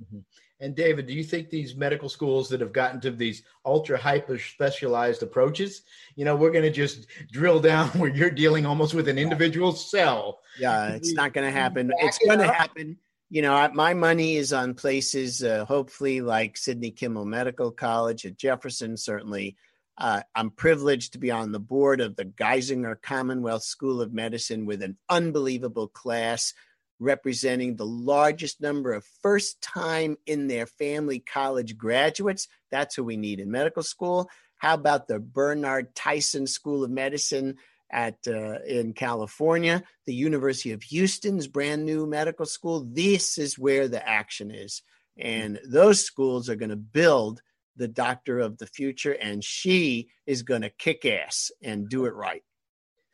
Mm-hmm. 0.03 0.20
And 0.62 0.75
David, 0.75 1.08
do 1.08 1.13
you 1.13 1.24
think 1.24 1.50
these 1.50 1.75
medical 1.75 2.10
schools 2.10 2.50
that 2.50 2.60
have 2.60 2.74
gotten 2.74 3.00
to 3.01 3.12
these 3.12 3.44
ultra 3.66 3.98
hyper 3.98 4.38
specialized 4.38 5.24
approaches, 5.24 5.84
you 6.16 6.25
know, 6.25 6.36
we're 6.36 6.51
going 6.51 6.66
to 6.66 6.72
just 6.72 7.08
drill 7.32 7.62
down 7.62 7.88
where 8.00 8.10
you're 8.10 8.30
dealing 8.30 8.66
almost 8.66 8.94
with 8.94 9.08
an 9.08 9.18
individual 9.18 9.72
cell? 9.72 10.39
Yeah, 10.60 10.89
it's 10.89 11.13
not 11.13 11.34
going 11.34 11.48
to 11.48 11.58
happen. 11.58 11.92
It's 12.00 12.18
going 12.20 12.39
to 12.39 12.51
happen. 12.51 12.98
You 13.30 13.42
know, 13.44 13.70
my 13.74 13.94
money 13.94 14.36
is 14.38 14.51
on 14.51 14.74
places, 14.74 15.44
uh, 15.44 15.63
hopefully, 15.66 16.20
like 16.20 16.58
Sidney 16.58 16.92
Kimmel 16.92 17.25
Medical 17.25 17.72
College 17.72 18.25
at 18.25 18.38
Jefferson. 18.38 18.98
Certainly, 18.98 19.56
uh, 20.00 20.22
I'm 20.34 20.50
privileged 20.50 21.13
to 21.13 21.20
be 21.20 21.30
on 21.30 21.51
the 21.51 21.60
board 21.60 22.01
of 22.01 22.16
the 22.16 22.25
Geisinger 22.25 23.01
Commonwealth 23.01 23.63
School 23.63 24.01
of 24.01 24.13
Medicine 24.13 24.66
with 24.66 24.82
an 24.82 24.98
unbelievable 25.10 25.89
class 25.89 26.54
representing 27.00 27.75
the 27.75 27.86
largest 27.86 28.62
number 28.62 28.94
of 28.94 29.06
first 29.22 29.62
time 29.62 30.18
in 30.25 30.48
their 30.48 30.65
family 30.65 31.20
college 31.20 31.77
graduates. 31.77 32.48
That's 32.72 32.96
who 32.96 33.03
we 33.03 33.18
need 33.18 33.39
in 33.39 33.50
medical 33.50 33.84
school. 33.84 34.29
How 34.58 34.74
about 34.74 35.08
the 35.08 35.20
Bernard 35.20 35.96
Tyson 35.96 36.46
School 36.46 36.84
of 36.84 36.91
Medicine 36.91 37.56
at 37.89 38.18
uh, 38.27 38.60
in 38.68 38.94
California, 38.94 39.84
the 40.06 40.13
University 40.13 40.74
of 40.74 40.84
Houston's 40.84 41.48
brand 41.48 41.86
new 41.86 42.06
medical 42.06 42.46
school? 42.46 42.86
This 42.86 43.38
is 43.38 43.58
where 43.58 43.88
the 43.88 44.08
action 44.08 44.51
is. 44.51 44.82
And 45.18 45.60
those 45.65 46.06
schools 46.06 46.50
are 46.50 46.56
going 46.56 46.70
to 46.70 46.75
build 46.75 47.41
the 47.77 47.88
doctor 47.88 48.39
of 48.39 48.58
the 48.58 48.68
future, 48.68 49.13
and 49.13 49.44
she 49.44 50.10
is 50.27 50.44
going 50.44 50.62
to 50.62 50.70
kick 50.70 51.06
ass 51.06 51.51
and 51.63 51.88
do 51.89 52.06
it 52.06 52.13
right. 52.13 52.44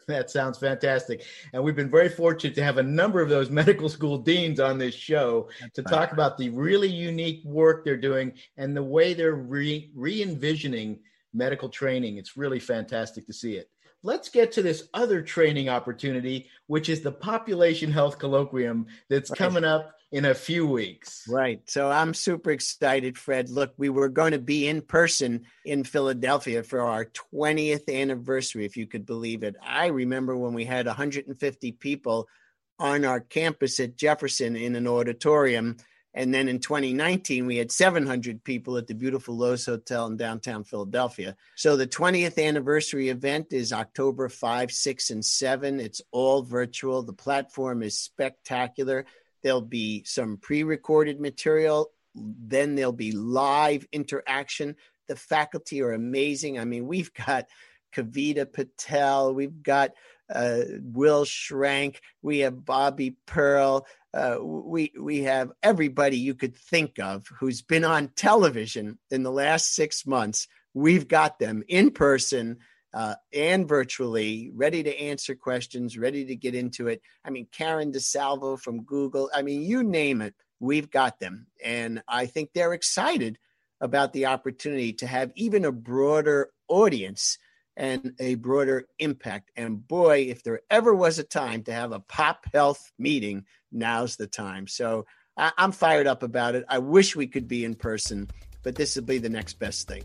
That 0.07 0.29
sounds 0.29 0.57
fantastic. 0.57 1.23
And 1.53 1.63
we've 1.63 1.75
been 1.75 1.89
very 1.89 2.09
fortunate 2.09 2.53
to 2.55 2.63
have 2.63 2.77
a 2.77 2.83
number 2.83 3.21
of 3.21 3.29
those 3.29 3.49
medical 3.61 3.89
school 3.89 4.17
deans 4.17 4.59
on 4.59 4.77
this 4.77 4.93
show 4.93 5.49
That's 5.59 5.73
to 5.75 5.83
talk 5.83 6.11
about 6.11 6.37
the 6.37 6.49
really 6.49 6.89
unique 6.89 7.43
work 7.43 7.83
they're 7.83 7.97
doing 7.97 8.33
and 8.57 8.75
the 8.75 8.83
way 8.83 9.13
they're 9.13 9.35
re 9.35 9.89
envisioning 9.95 10.99
medical 11.33 11.69
training. 11.69 12.17
It's 12.17 12.37
really 12.37 12.59
fantastic 12.59 13.25
to 13.27 13.33
see 13.33 13.55
it. 13.55 13.69
Let's 14.05 14.29
get 14.29 14.51
to 14.51 14.61
this 14.61 14.87
other 14.93 15.23
training 15.23 15.67
opportunity, 15.67 16.47
which 16.67 16.89
is 16.89 17.01
the 17.01 17.11
Population 17.11 17.91
Health 17.91 18.19
Colloquium 18.19 18.85
that's 19.09 19.31
right. 19.31 19.37
coming 19.39 19.63
up 19.63 19.95
in 20.11 20.25
a 20.25 20.35
few 20.35 20.67
weeks. 20.67 21.25
Right. 21.27 21.59
So 21.67 21.89
I'm 21.89 22.13
super 22.13 22.51
excited, 22.51 23.17
Fred. 23.17 23.49
Look, 23.49 23.73
we 23.77 23.89
were 23.89 24.09
going 24.09 24.33
to 24.33 24.39
be 24.39 24.67
in 24.67 24.83
person 24.83 25.47
in 25.65 25.83
Philadelphia 25.83 26.61
for 26.61 26.81
our 26.81 27.05
20th 27.33 27.91
anniversary, 27.91 28.63
if 28.63 28.77
you 28.77 28.85
could 28.85 29.07
believe 29.07 29.41
it. 29.41 29.55
I 29.59 29.87
remember 29.87 30.37
when 30.37 30.53
we 30.53 30.65
had 30.65 30.85
150 30.85 31.71
people 31.71 32.27
on 32.77 33.05
our 33.05 33.21
campus 33.21 33.79
at 33.79 33.97
Jefferson 33.97 34.55
in 34.55 34.75
an 34.75 34.87
auditorium 34.87 35.77
and 36.15 36.33
then 36.33 36.47
in 36.47 36.59
2019, 36.59 37.45
we 37.45 37.57
had 37.57 37.69
700 37.69 38.41
people 38.45 38.77
at 38.77 38.87
the 38.87 38.95
beautiful 38.95 39.35
Loews 39.35 39.65
Hotel 39.65 40.07
in 40.07 40.15
downtown 40.15 40.63
Philadelphia. 40.63 41.35
So 41.55 41.75
the 41.75 41.85
20th 41.85 42.41
anniversary 42.41 43.09
event 43.09 43.51
is 43.51 43.73
October 43.73 44.29
5, 44.29 44.71
6, 44.71 45.09
and 45.09 45.23
7. 45.23 45.81
It's 45.81 46.01
all 46.11 46.41
virtual. 46.41 47.03
The 47.03 47.11
platform 47.11 47.83
is 47.83 47.97
spectacular. 47.97 49.05
There'll 49.43 49.59
be 49.59 50.03
some 50.05 50.37
pre 50.37 50.63
recorded 50.63 51.19
material, 51.19 51.91
then 52.15 52.75
there'll 52.75 52.93
be 52.93 53.11
live 53.11 53.85
interaction. 53.91 54.77
The 55.07 55.17
faculty 55.17 55.81
are 55.81 55.91
amazing. 55.91 56.57
I 56.57 56.63
mean, 56.63 56.87
we've 56.87 57.13
got 57.13 57.47
Kavita 57.93 58.51
Patel, 58.51 59.33
we've 59.33 59.61
got 59.61 59.91
uh, 60.33 60.61
Will 60.81 61.25
Shrank, 61.25 62.01
we 62.21 62.39
have 62.39 62.65
Bobby 62.65 63.17
Pearl, 63.25 63.85
uh, 64.13 64.37
we 64.41 64.93
we 64.99 65.23
have 65.23 65.51
everybody 65.61 66.17
you 66.17 66.35
could 66.35 66.55
think 66.55 66.99
of 66.99 67.27
who's 67.39 67.61
been 67.61 67.83
on 67.83 68.11
television 68.15 68.97
in 69.11 69.23
the 69.23 69.31
last 69.31 69.75
six 69.75 70.07
months. 70.07 70.47
We've 70.73 71.07
got 71.07 71.37
them 71.37 71.63
in 71.67 71.91
person 71.91 72.59
uh, 72.93 73.15
and 73.33 73.67
virtually, 73.67 74.51
ready 74.55 74.81
to 74.83 74.97
answer 75.01 75.35
questions, 75.35 75.97
ready 75.97 76.23
to 76.25 76.35
get 76.35 76.55
into 76.55 76.87
it. 76.87 77.01
I 77.25 77.29
mean, 77.29 77.47
Karen 77.51 77.91
DeSalvo 77.91 78.57
from 78.57 78.83
Google. 78.83 79.29
I 79.35 79.41
mean, 79.41 79.63
you 79.63 79.83
name 79.83 80.21
it, 80.21 80.33
we've 80.61 80.89
got 80.89 81.19
them, 81.19 81.47
and 81.63 82.01
I 82.07 82.25
think 82.25 82.51
they're 82.53 82.73
excited 82.73 83.37
about 83.81 84.13
the 84.13 84.27
opportunity 84.27 84.93
to 84.93 85.07
have 85.07 85.33
even 85.35 85.65
a 85.65 85.73
broader 85.73 86.51
audience 86.69 87.37
and 87.77 88.13
a 88.19 88.35
broader 88.35 88.87
impact. 88.99 89.51
And 89.55 89.85
boy, 89.85 90.27
if 90.29 90.43
there 90.43 90.61
ever 90.69 90.93
was 90.93 91.19
a 91.19 91.23
time 91.23 91.63
to 91.63 91.73
have 91.73 91.91
a 91.91 91.99
pop 91.99 92.45
health 92.53 92.91
meeting, 92.97 93.45
now's 93.71 94.15
the 94.15 94.27
time. 94.27 94.67
So 94.67 95.05
I- 95.37 95.51
am 95.57 95.71
fired 95.71 96.07
up 96.07 96.23
about 96.23 96.55
it. 96.55 96.65
I 96.69 96.79
wish 96.79 97.15
we 97.15 97.27
could 97.27 97.47
be 97.47 97.65
in 97.65 97.75
person, 97.75 98.29
but 98.63 98.75
this 98.75 98.95
will 98.95 99.03
be 99.03 99.17
the 99.17 99.29
next 99.29 99.59
best 99.59 99.87
thing. 99.87 100.03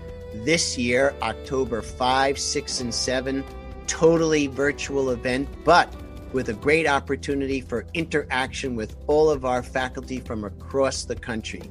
this 0.44 0.80
year, 0.80 1.14
October 1.22 1.84
5, 1.84 2.40
6, 2.40 2.82
and 2.82 2.94
7. 2.94 3.44
Totally 3.86 4.48
virtual 4.48 5.12
event, 5.12 5.48
but 5.64 5.94
with 6.34 6.50
a 6.50 6.54
great 6.54 6.88
opportunity 6.88 7.62
for 7.62 7.86
interaction 7.94 8.76
with 8.76 8.96
all 9.06 9.30
of 9.30 9.46
our 9.46 9.62
faculty 9.62 10.20
from 10.20 10.44
across 10.44 11.06
the 11.06 11.16
country 11.16 11.62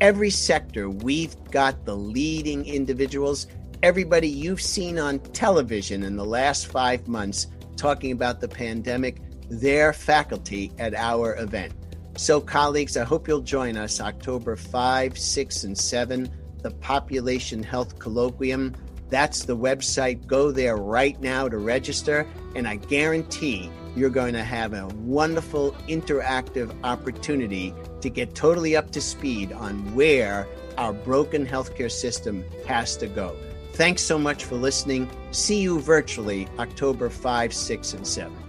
every 0.00 0.30
sector, 0.30 0.88
we've 0.88 1.36
got 1.50 1.84
the 1.84 1.96
leading 1.96 2.64
individuals, 2.66 3.46
everybody 3.82 4.28
you've 4.28 4.60
seen 4.60 4.98
on 4.98 5.18
television 5.18 6.02
in 6.02 6.16
the 6.16 6.24
last 6.24 6.66
five 6.66 7.06
months 7.08 7.48
talking 7.76 8.12
about 8.12 8.40
the 8.40 8.48
pandemic, 8.48 9.20
their 9.48 9.92
faculty 9.92 10.72
at 10.78 10.94
our 10.94 11.36
event. 11.36 11.72
So, 12.16 12.40
colleagues, 12.40 12.96
I 12.96 13.04
hope 13.04 13.28
you'll 13.28 13.40
join 13.40 13.76
us 13.76 14.00
October 14.00 14.56
5, 14.56 15.16
6, 15.16 15.64
and 15.64 15.78
7, 15.78 16.28
the 16.62 16.72
Population 16.72 17.62
Health 17.62 17.98
Colloquium. 17.98 18.74
That's 19.08 19.44
the 19.44 19.56
website. 19.56 20.26
Go 20.26 20.50
there 20.50 20.76
right 20.76 21.18
now 21.20 21.48
to 21.48 21.58
register, 21.58 22.26
and 22.56 22.66
I 22.66 22.76
guarantee 22.76 23.70
you're 23.98 24.10
going 24.10 24.34
to 24.34 24.44
have 24.44 24.72
a 24.72 24.86
wonderful 24.86 25.72
interactive 25.88 26.72
opportunity 26.84 27.74
to 28.00 28.08
get 28.08 28.34
totally 28.34 28.76
up 28.76 28.92
to 28.92 29.00
speed 29.00 29.52
on 29.52 29.94
where 29.94 30.46
our 30.76 30.92
broken 30.92 31.44
healthcare 31.44 31.90
system 31.90 32.44
has 32.66 32.96
to 32.96 33.08
go. 33.08 33.36
Thanks 33.72 34.02
so 34.02 34.18
much 34.18 34.44
for 34.44 34.54
listening. 34.54 35.10
See 35.32 35.60
you 35.60 35.80
virtually 35.80 36.48
October 36.58 37.10
5, 37.10 37.52
6, 37.52 37.92
and 37.94 38.06
7. 38.06 38.47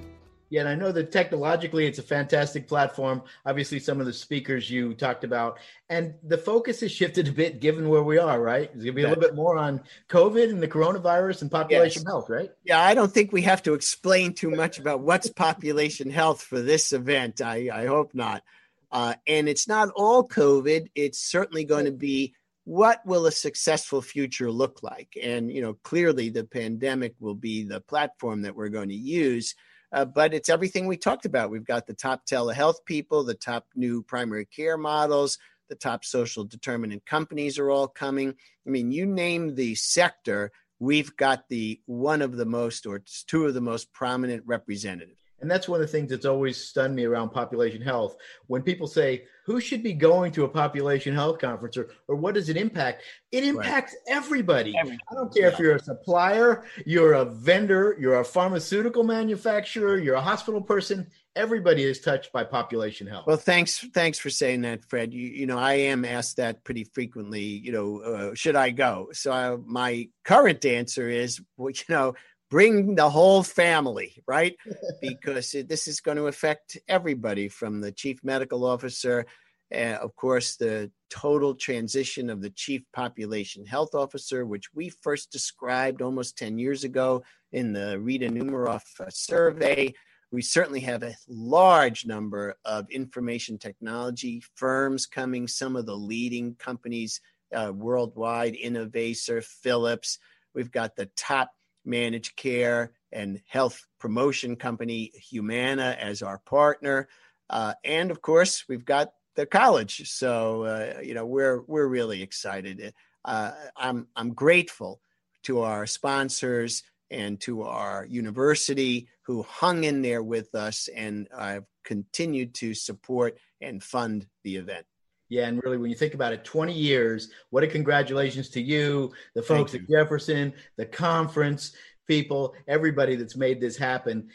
Yeah, 0.50 0.62
and 0.62 0.70
I 0.70 0.76
know 0.76 0.92
that 0.92 1.12
technologically 1.12 1.86
it's 1.86 2.00
a 2.00 2.04
fantastic 2.04 2.68
platform. 2.68 3.22
Obviously, 3.46 3.80
some 3.80 4.00
of 4.00 4.08
the 4.08 4.14
speakers 4.14 4.70
you 4.70 4.96
talked 4.96 5.24
about, 5.24 5.60
and 5.90 6.16
the 6.24 6.38
focus 6.38 6.80
has 6.80 6.92
shifted 6.92 7.28
a 7.28 7.32
bit 7.32 7.60
given 7.60 7.88
where 7.88 8.04
we 8.04 8.18
are, 8.18 8.42
right? 8.42 8.64
It's 8.64 8.84
going 8.84 8.88
to 8.88 8.92
be 8.94 9.04
a 9.04 9.10
little 9.10 9.22
bit 9.22 9.36
more 9.36 9.58
on 9.58 9.82
COVID 10.10 10.50
and 10.50 10.62
the 10.62 10.68
coronavirus 10.68 11.44
and 11.44 11.52
population 11.52 12.02
yes. 12.04 12.12
health, 12.12 12.30
right? 12.30 12.52
Yeah, 12.64 12.82
I 12.82 12.96
don't 12.96 13.12
think 13.12 13.32
we 13.32 13.44
have 13.44 13.62
to 13.64 13.76
explain 13.76 14.34
too 14.34 14.50
much 14.50 14.80
about 14.80 15.02
what's 15.02 15.30
population 15.30 16.10
health 16.10 16.42
for 16.42 16.60
this 16.60 16.94
event. 16.94 17.42
I, 17.42 17.70
I 17.72 17.86
hope 17.86 18.16
not. 18.16 18.44
Uh, 18.92 19.14
and 19.28 19.48
it's 19.48 19.68
not 19.68 19.90
all 19.96 20.28
COVID. 20.28 20.90
It's 20.96 21.20
certainly 21.20 21.64
going 21.64 21.86
to 21.86 21.92
be 21.92 22.34
what 22.64 23.04
will 23.06 23.26
a 23.26 23.32
successful 23.32 24.02
future 24.02 24.52
look 24.52 24.84
like? 24.84 25.18
And, 25.22 25.52
you 25.52 25.62
know, 25.62 25.74
clearly 25.84 26.30
the 26.30 26.44
pandemic 26.44 27.16
will 27.20 27.34
be 27.34 27.64
the 27.64 27.82
platform 27.82 28.44
that 28.44 28.56
we're 28.56 28.70
going 28.70 28.90
to 28.90 28.96
use. 28.96 29.56
Uh, 29.92 30.06
but 30.06 30.34
it's 30.34 30.50
everything 30.50 30.86
we 30.86 30.98
talked 30.98 31.26
about. 31.26 31.50
We've 31.50 31.66
got 31.66 31.88
the 31.88 31.94
top 31.94 32.26
telehealth 32.26 32.86
people, 32.86 33.24
the 33.24 33.34
top 33.34 33.66
new 33.76 34.04
primary 34.04 34.46
care 34.46 34.78
models, 34.78 35.38
the 35.68 35.76
top 35.76 36.04
social 36.04 36.44
determinant 36.44 37.06
companies 37.06 37.58
are 37.58 37.70
all 37.70 37.88
coming. 37.88 38.36
I 38.68 38.70
mean, 38.70 38.92
you 38.92 39.06
name 39.06 39.56
the 39.56 39.76
sector, 39.76 40.52
we've 40.80 41.16
got 41.16 41.50
the 41.50 41.82
one 41.86 42.22
of 42.22 42.36
the 42.38 42.46
most 42.46 42.86
or 42.86 43.02
two 43.28 43.46
of 43.46 43.54
the 43.54 43.62
most 43.62 43.92
prominent 43.94 44.44
representatives. 44.46 45.19
And 45.42 45.50
that's 45.50 45.68
one 45.68 45.82
of 45.82 45.88
the 45.88 45.92
things 45.92 46.10
that's 46.10 46.26
always 46.26 46.58
stunned 46.58 46.96
me 46.96 47.06
around 47.06 47.30
population 47.30 47.82
health. 47.82 48.18
When 48.48 48.62
people 48.62 48.88
say, 48.88 49.24
who 49.46 49.60
should 49.60 49.82
be 49.82 49.94
going 49.94 50.32
to 50.34 50.44
a 50.44 50.48
population 50.48 51.16
health 51.16 51.40
conference 51.40 51.76
or, 51.76 51.90
or 52.08 52.16
what 52.16 52.36
does 52.36 52.50
it 52.50 52.58
impact? 52.58 53.04
It 53.32 53.44
impacts 53.44 53.96
right. 54.08 54.18
everybody. 54.18 54.76
everybody. 54.78 55.00
I 55.12 55.16
don't 55.16 55.34
care 55.34 55.48
yeah. 55.48 55.54
if 55.54 55.60
you're 55.60 55.76
a 55.76 55.80
supplier, 55.80 56.66
you're 56.86 57.14
a 57.14 57.26
vendor, 57.26 57.98
you're 58.00 58.20
a 58.20 58.26
pharmaceutical 58.26 59.04
manufacturer, 59.04 59.98
you're 59.98 60.16
a 60.16 60.22
hospital 60.22 60.62
person. 60.62 61.08
Everybody 61.36 61.84
is 61.84 62.00
touched 62.00 62.32
by 62.32 62.44
population 62.44 63.08
health. 63.08 63.26
Well, 63.26 63.38
thanks, 63.38 63.80
thanks 63.94 64.20
for 64.20 64.30
saying 64.30 64.62
that, 64.62 64.84
Fred. 64.86 65.14
You, 65.14 65.28
you 65.28 65.48
know, 65.48 65.58
I 65.58 65.74
am 65.74 66.06
asked 66.06 66.38
that 66.38 66.64
pretty 66.64 66.84
frequently. 66.84 67.42
You 67.42 67.72
know, 67.72 68.00
uh, 68.02 68.36
should 68.36 68.56
I 68.56 68.70
go? 68.72 69.10
So 69.14 69.32
I, 69.32 69.56
my 69.66 70.10
current 70.26 70.64
answer 70.66 71.10
is, 71.10 71.42
well, 71.58 71.70
you 71.76 71.84
know, 71.90 72.14
bring 72.50 72.96
the 72.96 73.10
whole 73.10 73.44
family, 73.44 74.22
right? 74.28 74.56
because 75.02 75.56
this 75.68 75.88
is 75.88 76.02
going 76.02 76.18
to 76.18 76.28
affect 76.28 76.78
everybody 76.88 77.48
from 77.48 77.82
the 77.82 77.92
chief 77.92 78.24
medical 78.24 78.66
officer, 78.66 79.26
uh, 79.74 79.98
of 80.02 80.16
course, 80.16 80.56
the 80.56 80.92
total 81.10 81.54
transition 81.54 82.30
of 82.30 82.42
the 82.42 82.50
chief 82.50 82.82
population 82.94 83.66
health 83.66 83.94
officer, 83.94 84.46
which 84.46 84.74
we 84.74 84.90
first 84.90 85.32
described 85.32 86.02
almost 86.02 86.38
10 86.38 86.58
years 86.58 86.84
ago 86.84 87.24
in 87.52 87.74
the 87.74 88.00
Rita 88.00 88.30
Numerof 88.30 88.82
uh, 89.00 89.06
survey. 89.10 89.94
We 90.32 90.42
certainly 90.42 90.82
have 90.82 91.04
a 91.04 91.16
large 91.28 92.06
number 92.06 92.56
of 92.66 92.90
information 92.90 93.58
technology 93.58 94.44
firms 94.56 95.06
coming, 95.06 95.48
some 95.48 95.76
of 95.76 95.86
the 95.86 95.98
leading 95.98 96.56
companies 96.56 97.20
uh, 97.54 97.72
worldwide, 97.74 98.56
Innovaccer, 98.56 99.44
Philips. 99.44 100.20
We've 100.54 100.72
got 100.72 100.96
the 100.96 101.10
top 101.16 101.50
managed 101.86 102.36
care 102.36 102.92
and 103.12 103.42
health 103.48 103.86
promotion 104.00 104.56
company 104.56 105.12
Humana 105.32 105.98
as 106.00 106.22
our 106.22 106.40
partner. 106.40 107.08
Uh, 107.50 107.74
and 107.84 108.12
of 108.12 108.22
course, 108.22 108.66
we've 108.68 108.86
got 108.86 109.14
the 109.36 109.46
college. 109.46 110.10
So 110.10 110.64
uh, 110.64 111.02
you 111.02 111.14
know 111.14 111.26
we're 111.26 111.62
we're 111.68 111.88
really 111.88 112.22
excited. 112.22 112.94
Uh, 113.26 113.52
I'm 113.76 114.08
I'm 114.16 114.34
grateful 114.34 115.02
to 115.44 115.62
our 115.62 115.86
sponsors 115.86 116.84
and 117.10 117.40
to 117.42 117.64
our 117.64 118.06
university 118.06 119.08
who 119.24 119.44
hung 119.44 119.84
in 119.84 120.02
there 120.02 120.22
with 120.22 120.54
us 120.54 120.90
and 120.96 121.28
have 121.38 121.66
continued 121.84 122.54
to 122.56 122.74
support 122.74 123.38
and 123.62 123.82
fund 123.84 124.28
the 124.44 124.58
event. 124.58 124.86
Yeah, 125.30 125.48
and 125.48 125.62
really, 125.64 125.78
when 125.78 125.92
you 125.92 125.96
think 125.96 126.16
about 126.16 126.34
it, 126.34 126.44
20 126.44 126.74
years, 126.74 127.30
what 127.52 127.64
a 127.64 127.68
congratulations 127.68 128.50
to 128.50 128.62
you, 128.62 129.14
the 129.36 129.44
folks 129.44 129.74
you. 129.74 129.80
at 129.80 129.90
Jefferson, 129.90 130.54
the 130.76 130.86
conference 130.86 131.74
people, 132.08 132.56
everybody 132.68 133.16
that's 133.16 133.38
made 133.38 133.62
this 133.62 133.78
happen. 133.78 134.30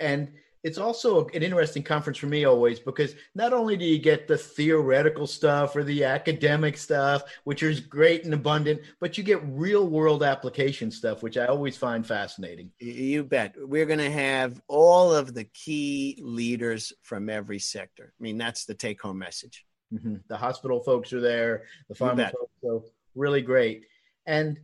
And 0.00 0.32
it's 0.64 0.78
also 0.78 1.26
an 1.28 1.42
interesting 1.42 1.82
conference 1.82 2.18
for 2.18 2.26
me 2.26 2.44
always 2.44 2.80
because 2.80 3.14
not 3.34 3.52
only 3.52 3.76
do 3.76 3.84
you 3.84 3.98
get 3.98 4.26
the 4.26 4.36
theoretical 4.36 5.26
stuff 5.26 5.76
or 5.76 5.84
the 5.84 6.04
academic 6.04 6.76
stuff, 6.76 7.22
which 7.44 7.62
is 7.62 7.80
great 7.80 8.24
and 8.24 8.34
abundant, 8.34 8.80
but 9.00 9.16
you 9.16 9.22
get 9.22 9.40
real 9.44 9.86
world 9.86 10.22
application 10.22 10.90
stuff, 10.90 11.22
which 11.22 11.36
I 11.36 11.46
always 11.46 11.76
find 11.76 12.04
fascinating. 12.04 12.72
You 12.80 13.22
bet. 13.22 13.54
We're 13.56 13.86
going 13.86 13.98
to 14.00 14.10
have 14.10 14.60
all 14.66 15.14
of 15.14 15.32
the 15.32 15.44
key 15.44 16.18
leaders 16.22 16.92
from 17.02 17.28
every 17.28 17.60
sector. 17.60 18.12
I 18.18 18.22
mean, 18.22 18.38
that's 18.38 18.64
the 18.64 18.74
take 18.74 19.00
home 19.00 19.18
message. 19.18 19.64
Mm-hmm. 19.92 20.16
The 20.28 20.36
hospital 20.36 20.80
folks 20.80 21.12
are 21.12 21.20
there, 21.20 21.64
the 21.88 21.94
pharma 21.94 22.30
folks, 22.30 22.52
so 22.62 22.84
really 23.14 23.42
great. 23.42 23.84
And 24.26 24.60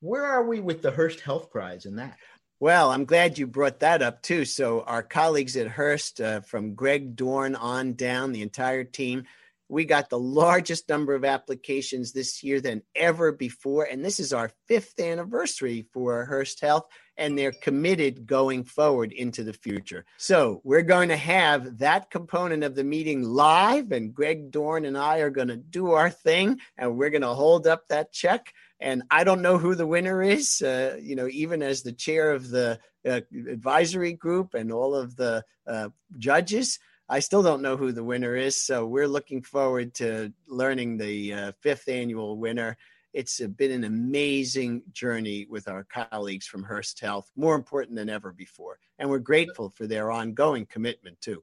where 0.00 0.24
are 0.24 0.44
we 0.44 0.60
with 0.60 0.82
the 0.82 0.90
Hearst 0.90 1.20
Health 1.20 1.50
Prize 1.50 1.86
and 1.86 1.98
that? 1.98 2.16
Well, 2.60 2.90
I'm 2.90 3.04
glad 3.04 3.38
you 3.38 3.46
brought 3.46 3.80
that 3.80 4.02
up 4.02 4.20
too. 4.22 4.44
So, 4.44 4.82
our 4.82 5.02
colleagues 5.02 5.56
at 5.56 5.68
Hearst, 5.68 6.20
uh, 6.20 6.40
from 6.40 6.74
Greg 6.74 7.14
Dorn 7.14 7.54
on 7.54 7.94
down, 7.94 8.32
the 8.32 8.42
entire 8.42 8.84
team, 8.84 9.24
we 9.68 9.84
got 9.84 10.10
the 10.10 10.18
largest 10.18 10.88
number 10.88 11.14
of 11.14 11.24
applications 11.24 12.12
this 12.12 12.42
year 12.42 12.60
than 12.60 12.82
ever 12.94 13.32
before. 13.32 13.84
And 13.84 14.04
this 14.04 14.18
is 14.18 14.32
our 14.32 14.50
fifth 14.66 14.98
anniversary 14.98 15.86
for 15.92 16.24
Hearst 16.24 16.60
Health, 16.60 16.86
and 17.16 17.36
they're 17.36 17.52
committed 17.52 18.26
going 18.26 18.64
forward 18.64 19.12
into 19.12 19.44
the 19.44 19.52
future. 19.52 20.04
So, 20.16 20.60
we're 20.64 20.82
going 20.82 21.08
to 21.10 21.16
have 21.16 21.78
that 21.78 22.10
component 22.10 22.64
of 22.64 22.74
the 22.74 22.84
meeting 22.84 23.22
live, 23.22 23.92
and 23.92 24.14
Greg 24.14 24.50
Dorn 24.50 24.84
and 24.84 24.96
I 24.96 25.18
are 25.18 25.30
going 25.30 25.48
to 25.48 25.56
do 25.56 25.92
our 25.92 26.10
thing, 26.10 26.60
and 26.76 26.96
we're 26.96 27.10
going 27.10 27.22
to 27.22 27.28
hold 27.28 27.66
up 27.66 27.88
that 27.88 28.12
check 28.12 28.52
and 28.80 29.02
I 29.10 29.24
don't 29.24 29.42
know 29.42 29.58
who 29.58 29.74
the 29.74 29.86
winner 29.86 30.22
is. 30.22 30.62
Uh, 30.62 30.98
you 31.00 31.16
know, 31.16 31.28
even 31.28 31.62
as 31.62 31.82
the 31.82 31.92
chair 31.92 32.32
of 32.32 32.48
the 32.48 32.78
uh, 33.06 33.20
advisory 33.32 34.12
group 34.12 34.54
and 34.54 34.72
all 34.72 34.94
of 34.94 35.16
the 35.16 35.44
uh, 35.66 35.88
judges, 36.18 36.78
I 37.10 37.20
still 37.20 37.42
don't 37.42 37.62
know 37.62 37.76
who 37.76 37.92
the 37.92 38.04
winner 38.04 38.36
is. 38.36 38.60
So 38.60 38.86
we're 38.86 39.08
looking 39.08 39.42
forward 39.42 39.94
to 39.94 40.32
learning 40.46 40.98
the 40.98 41.32
uh, 41.32 41.52
fifth 41.60 41.88
annual 41.88 42.36
winner. 42.36 42.76
It's 43.14 43.40
been 43.40 43.72
an 43.72 43.84
amazing 43.84 44.82
journey 44.92 45.46
with 45.48 45.68
our 45.68 45.84
colleagues 45.84 46.46
from 46.46 46.62
Hearst 46.64 47.00
Health, 47.00 47.30
more 47.34 47.54
important 47.54 47.96
than 47.96 48.10
ever 48.10 48.32
before. 48.32 48.78
And 48.98 49.08
we're 49.08 49.20
grateful 49.20 49.70
for 49.70 49.86
their 49.86 50.10
ongoing 50.10 50.66
commitment, 50.66 51.18
too. 51.22 51.42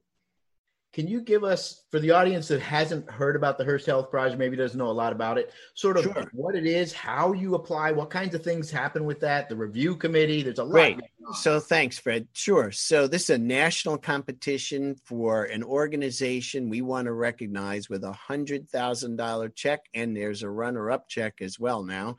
Can 0.96 1.06
you 1.06 1.20
give 1.20 1.44
us, 1.44 1.82
for 1.90 2.00
the 2.00 2.12
audience 2.12 2.48
that 2.48 2.62
hasn't 2.62 3.10
heard 3.10 3.36
about 3.36 3.58
the 3.58 3.64
Hearst 3.64 3.84
Health 3.84 4.10
Prize, 4.10 4.34
maybe 4.34 4.56
doesn't 4.56 4.78
know 4.78 4.88
a 4.88 4.92
lot 4.92 5.12
about 5.12 5.36
it, 5.36 5.52
sort 5.74 5.98
of 5.98 6.04
sure. 6.04 6.24
what 6.32 6.54
it 6.54 6.64
is, 6.64 6.90
how 6.90 7.34
you 7.34 7.54
apply, 7.54 7.92
what 7.92 8.08
kinds 8.08 8.34
of 8.34 8.42
things 8.42 8.70
happen 8.70 9.04
with 9.04 9.20
that, 9.20 9.50
the 9.50 9.56
review 9.56 9.94
committee? 9.94 10.42
There's 10.42 10.58
a 10.58 10.64
lot. 10.64 10.72
Great. 10.72 11.00
So 11.34 11.60
thanks, 11.60 11.98
Fred. 11.98 12.28
Sure. 12.32 12.72
So 12.72 13.06
this 13.06 13.24
is 13.24 13.36
a 13.36 13.38
national 13.38 13.98
competition 13.98 14.96
for 15.04 15.44
an 15.44 15.62
organization 15.62 16.70
we 16.70 16.80
want 16.80 17.04
to 17.04 17.12
recognize 17.12 17.90
with 17.90 18.02
a 18.02 18.12
hundred 18.12 18.66
thousand 18.66 19.16
dollar 19.16 19.50
check, 19.50 19.80
and 19.92 20.16
there's 20.16 20.42
a 20.42 20.48
runner-up 20.48 21.10
check 21.10 21.42
as 21.42 21.60
well 21.60 21.82
now. 21.82 22.16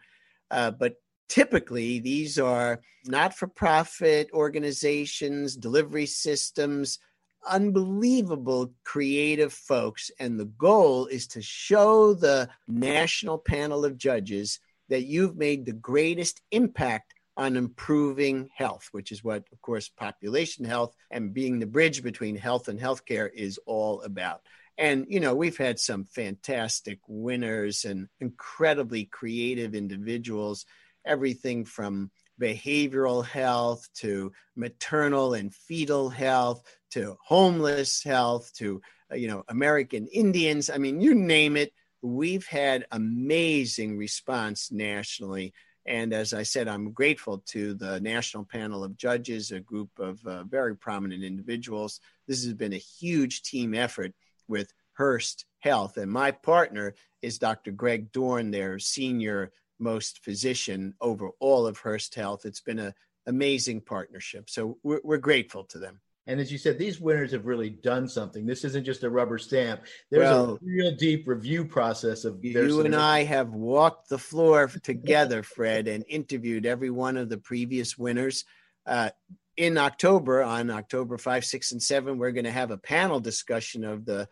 Uh, 0.51 0.69
but 0.69 0.97
typically, 1.29 1.97
these 1.97 2.37
are 2.37 2.81
not-for-profit 3.05 4.29
organizations, 4.33 5.55
delivery 5.55 6.05
systems 6.05 6.99
unbelievable 7.47 8.73
creative 8.83 9.53
folks. 9.53 10.11
And 10.19 10.39
the 10.39 10.45
goal 10.45 11.07
is 11.07 11.27
to 11.27 11.41
show 11.41 12.13
the 12.13 12.49
national 12.67 13.37
panel 13.37 13.85
of 13.85 13.97
judges 13.97 14.59
that 14.89 15.03
you've 15.03 15.35
made 15.35 15.65
the 15.65 15.73
greatest 15.73 16.41
impact 16.51 17.13
on 17.35 17.55
improving 17.55 18.49
health, 18.55 18.89
which 18.91 19.11
is 19.11 19.23
what, 19.23 19.43
of 19.51 19.61
course, 19.61 19.89
population 19.89 20.65
health 20.65 20.95
and 21.11 21.33
being 21.33 21.59
the 21.59 21.67
bridge 21.67 22.01
between 22.01 22.35
health 22.35 22.67
and 22.67 22.79
healthcare 22.79 23.29
is 23.31 23.59
all 23.65 24.01
about. 24.01 24.41
And, 24.79 25.05
you 25.09 25.19
know, 25.19 25.35
we've 25.35 25.57
had 25.57 25.79
some 25.79 26.05
fantastic 26.05 26.99
winners 27.07 27.85
and 27.85 28.07
incredibly 28.19 29.05
creative 29.05 29.75
individuals, 29.75 30.65
everything 31.05 31.65
from 31.65 32.11
behavioral 32.39 33.25
health 33.25 33.87
to 33.95 34.31
maternal 34.55 35.33
and 35.33 35.53
fetal 35.53 36.09
health 36.09 36.63
to 36.91 37.17
homeless 37.23 38.03
health 38.03 38.51
to 38.55 38.81
uh, 39.11 39.15
you 39.15 39.27
know 39.27 39.43
American 39.47 40.07
Indians. 40.07 40.69
I 40.69 40.77
mean, 40.77 41.01
you 41.01 41.15
name 41.15 41.57
it. 41.57 41.73
We've 42.01 42.45
had 42.45 42.85
amazing 42.91 43.97
response 43.97 44.71
nationally. 44.71 45.53
And 45.85 46.13
as 46.13 46.33
I 46.33 46.43
said, 46.43 46.67
I'm 46.67 46.91
grateful 46.91 47.39
to 47.47 47.73
the 47.73 47.99
National 48.01 48.43
Panel 48.43 48.83
of 48.83 48.97
Judges, 48.97 49.51
a 49.51 49.61
group 49.61 49.89
of 49.97 50.23
uh, 50.25 50.43
very 50.43 50.75
prominent 50.75 51.23
individuals. 51.23 52.01
This 52.27 52.43
has 52.43 52.53
been 52.53 52.73
a 52.73 52.77
huge 52.77 53.41
team 53.43 53.73
effort 53.73 54.13
with 54.49 54.73
Hearst 54.97 55.45
Health. 55.59 55.95
And 55.97 56.11
my 56.11 56.31
partner 56.31 56.93
is 57.21 57.39
Dr. 57.39 57.71
Greg 57.71 58.11
Dorn, 58.11 58.51
their 58.51 58.79
senior 58.79 59.51
most 59.79 60.23
physician 60.23 60.93
over 60.99 61.29
all 61.39 61.65
of 61.65 61.77
Hearst 61.77 62.15
Health. 62.15 62.45
It's 62.45 62.61
been 62.61 62.79
an 62.79 62.93
amazing 63.25 63.81
partnership. 63.81 64.49
So 64.49 64.77
we're, 64.83 65.01
we're 65.03 65.17
grateful 65.17 65.63
to 65.65 65.79
them. 65.79 66.01
And 66.27 66.41
as 66.41 66.51
you 66.51 66.57
said, 66.57 66.77
these 66.77 66.99
winners 66.99 67.31
have 67.31 67.45
really 67.45 67.69
done 67.69 68.07
something. 68.07 68.45
This 68.45 68.65
isn't 68.65 68.83
just 68.83 69.03
a 69.03 69.09
rubber 69.09 69.37
stamp. 69.37 69.83
There's 70.11 70.23
well, 70.23 70.55
a 70.55 70.59
real 70.61 70.93
deep 70.95 71.25
review 71.25 71.63
process 71.63 72.25
of 72.25 72.43
you 72.43 72.81
and 72.81 72.95
I 72.95 73.23
have 73.23 73.53
walked 73.53 74.09
the 74.09 74.17
floor 74.17 74.67
together, 74.67 75.41
Fred, 75.41 75.87
and 75.87 76.03
interviewed 76.09 76.65
every 76.65 76.89
one 76.89 77.15
of 77.15 77.29
the 77.29 77.37
previous 77.37 77.97
winners. 77.97 78.43
Uh, 78.85 79.09
in 79.55 79.77
October, 79.77 80.43
on 80.43 80.69
October 80.69 81.17
5, 81.17 81.45
6, 81.45 81.71
and 81.71 81.81
7, 81.81 82.17
we're 82.17 82.31
going 82.31 82.45
to 82.45 82.51
have 82.51 82.71
a 82.71 82.77
panel 82.77 83.19
discussion 83.19 83.85
of 83.85 84.05
the 84.05 84.27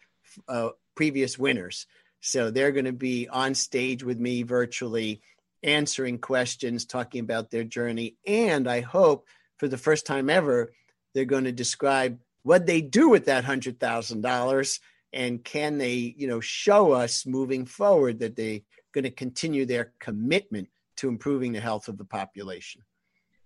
uh, 0.47 0.69
previous 0.95 1.39
winners. 1.39 1.87
So 2.19 2.51
they're 2.51 2.71
going 2.71 2.85
to 2.85 2.93
be 2.93 3.27
on 3.29 3.55
stage 3.55 4.03
with 4.03 4.19
me 4.19 4.43
virtually, 4.43 5.21
answering 5.63 6.19
questions, 6.19 6.85
talking 6.85 7.21
about 7.21 7.51
their 7.51 7.63
journey. 7.63 8.17
And 8.27 8.67
I 8.67 8.81
hope 8.81 9.27
for 9.57 9.67
the 9.67 9.77
first 9.77 10.05
time 10.05 10.29
ever, 10.29 10.73
they're 11.15 11.25
going 11.25 11.45
to 11.45 11.51
describe 11.51 12.19
what 12.43 12.67
they 12.67 12.81
do 12.81 13.09
with 13.09 13.25
that 13.25 13.43
hundred 13.43 13.79
thousand 13.79 14.21
dollars, 14.21 14.79
and 15.11 15.43
can 15.43 15.79
they, 15.79 16.13
you 16.15 16.27
know, 16.27 16.41
show 16.41 16.91
us 16.91 17.25
moving 17.25 17.65
forward 17.65 18.19
that 18.19 18.35
they're 18.35 18.59
going 18.91 19.05
to 19.05 19.09
continue 19.09 19.65
their 19.65 19.93
commitment 19.99 20.67
to 20.97 21.07
improving 21.09 21.53
the 21.53 21.59
health 21.59 21.87
of 21.87 21.97
the 21.97 22.05
population. 22.05 22.83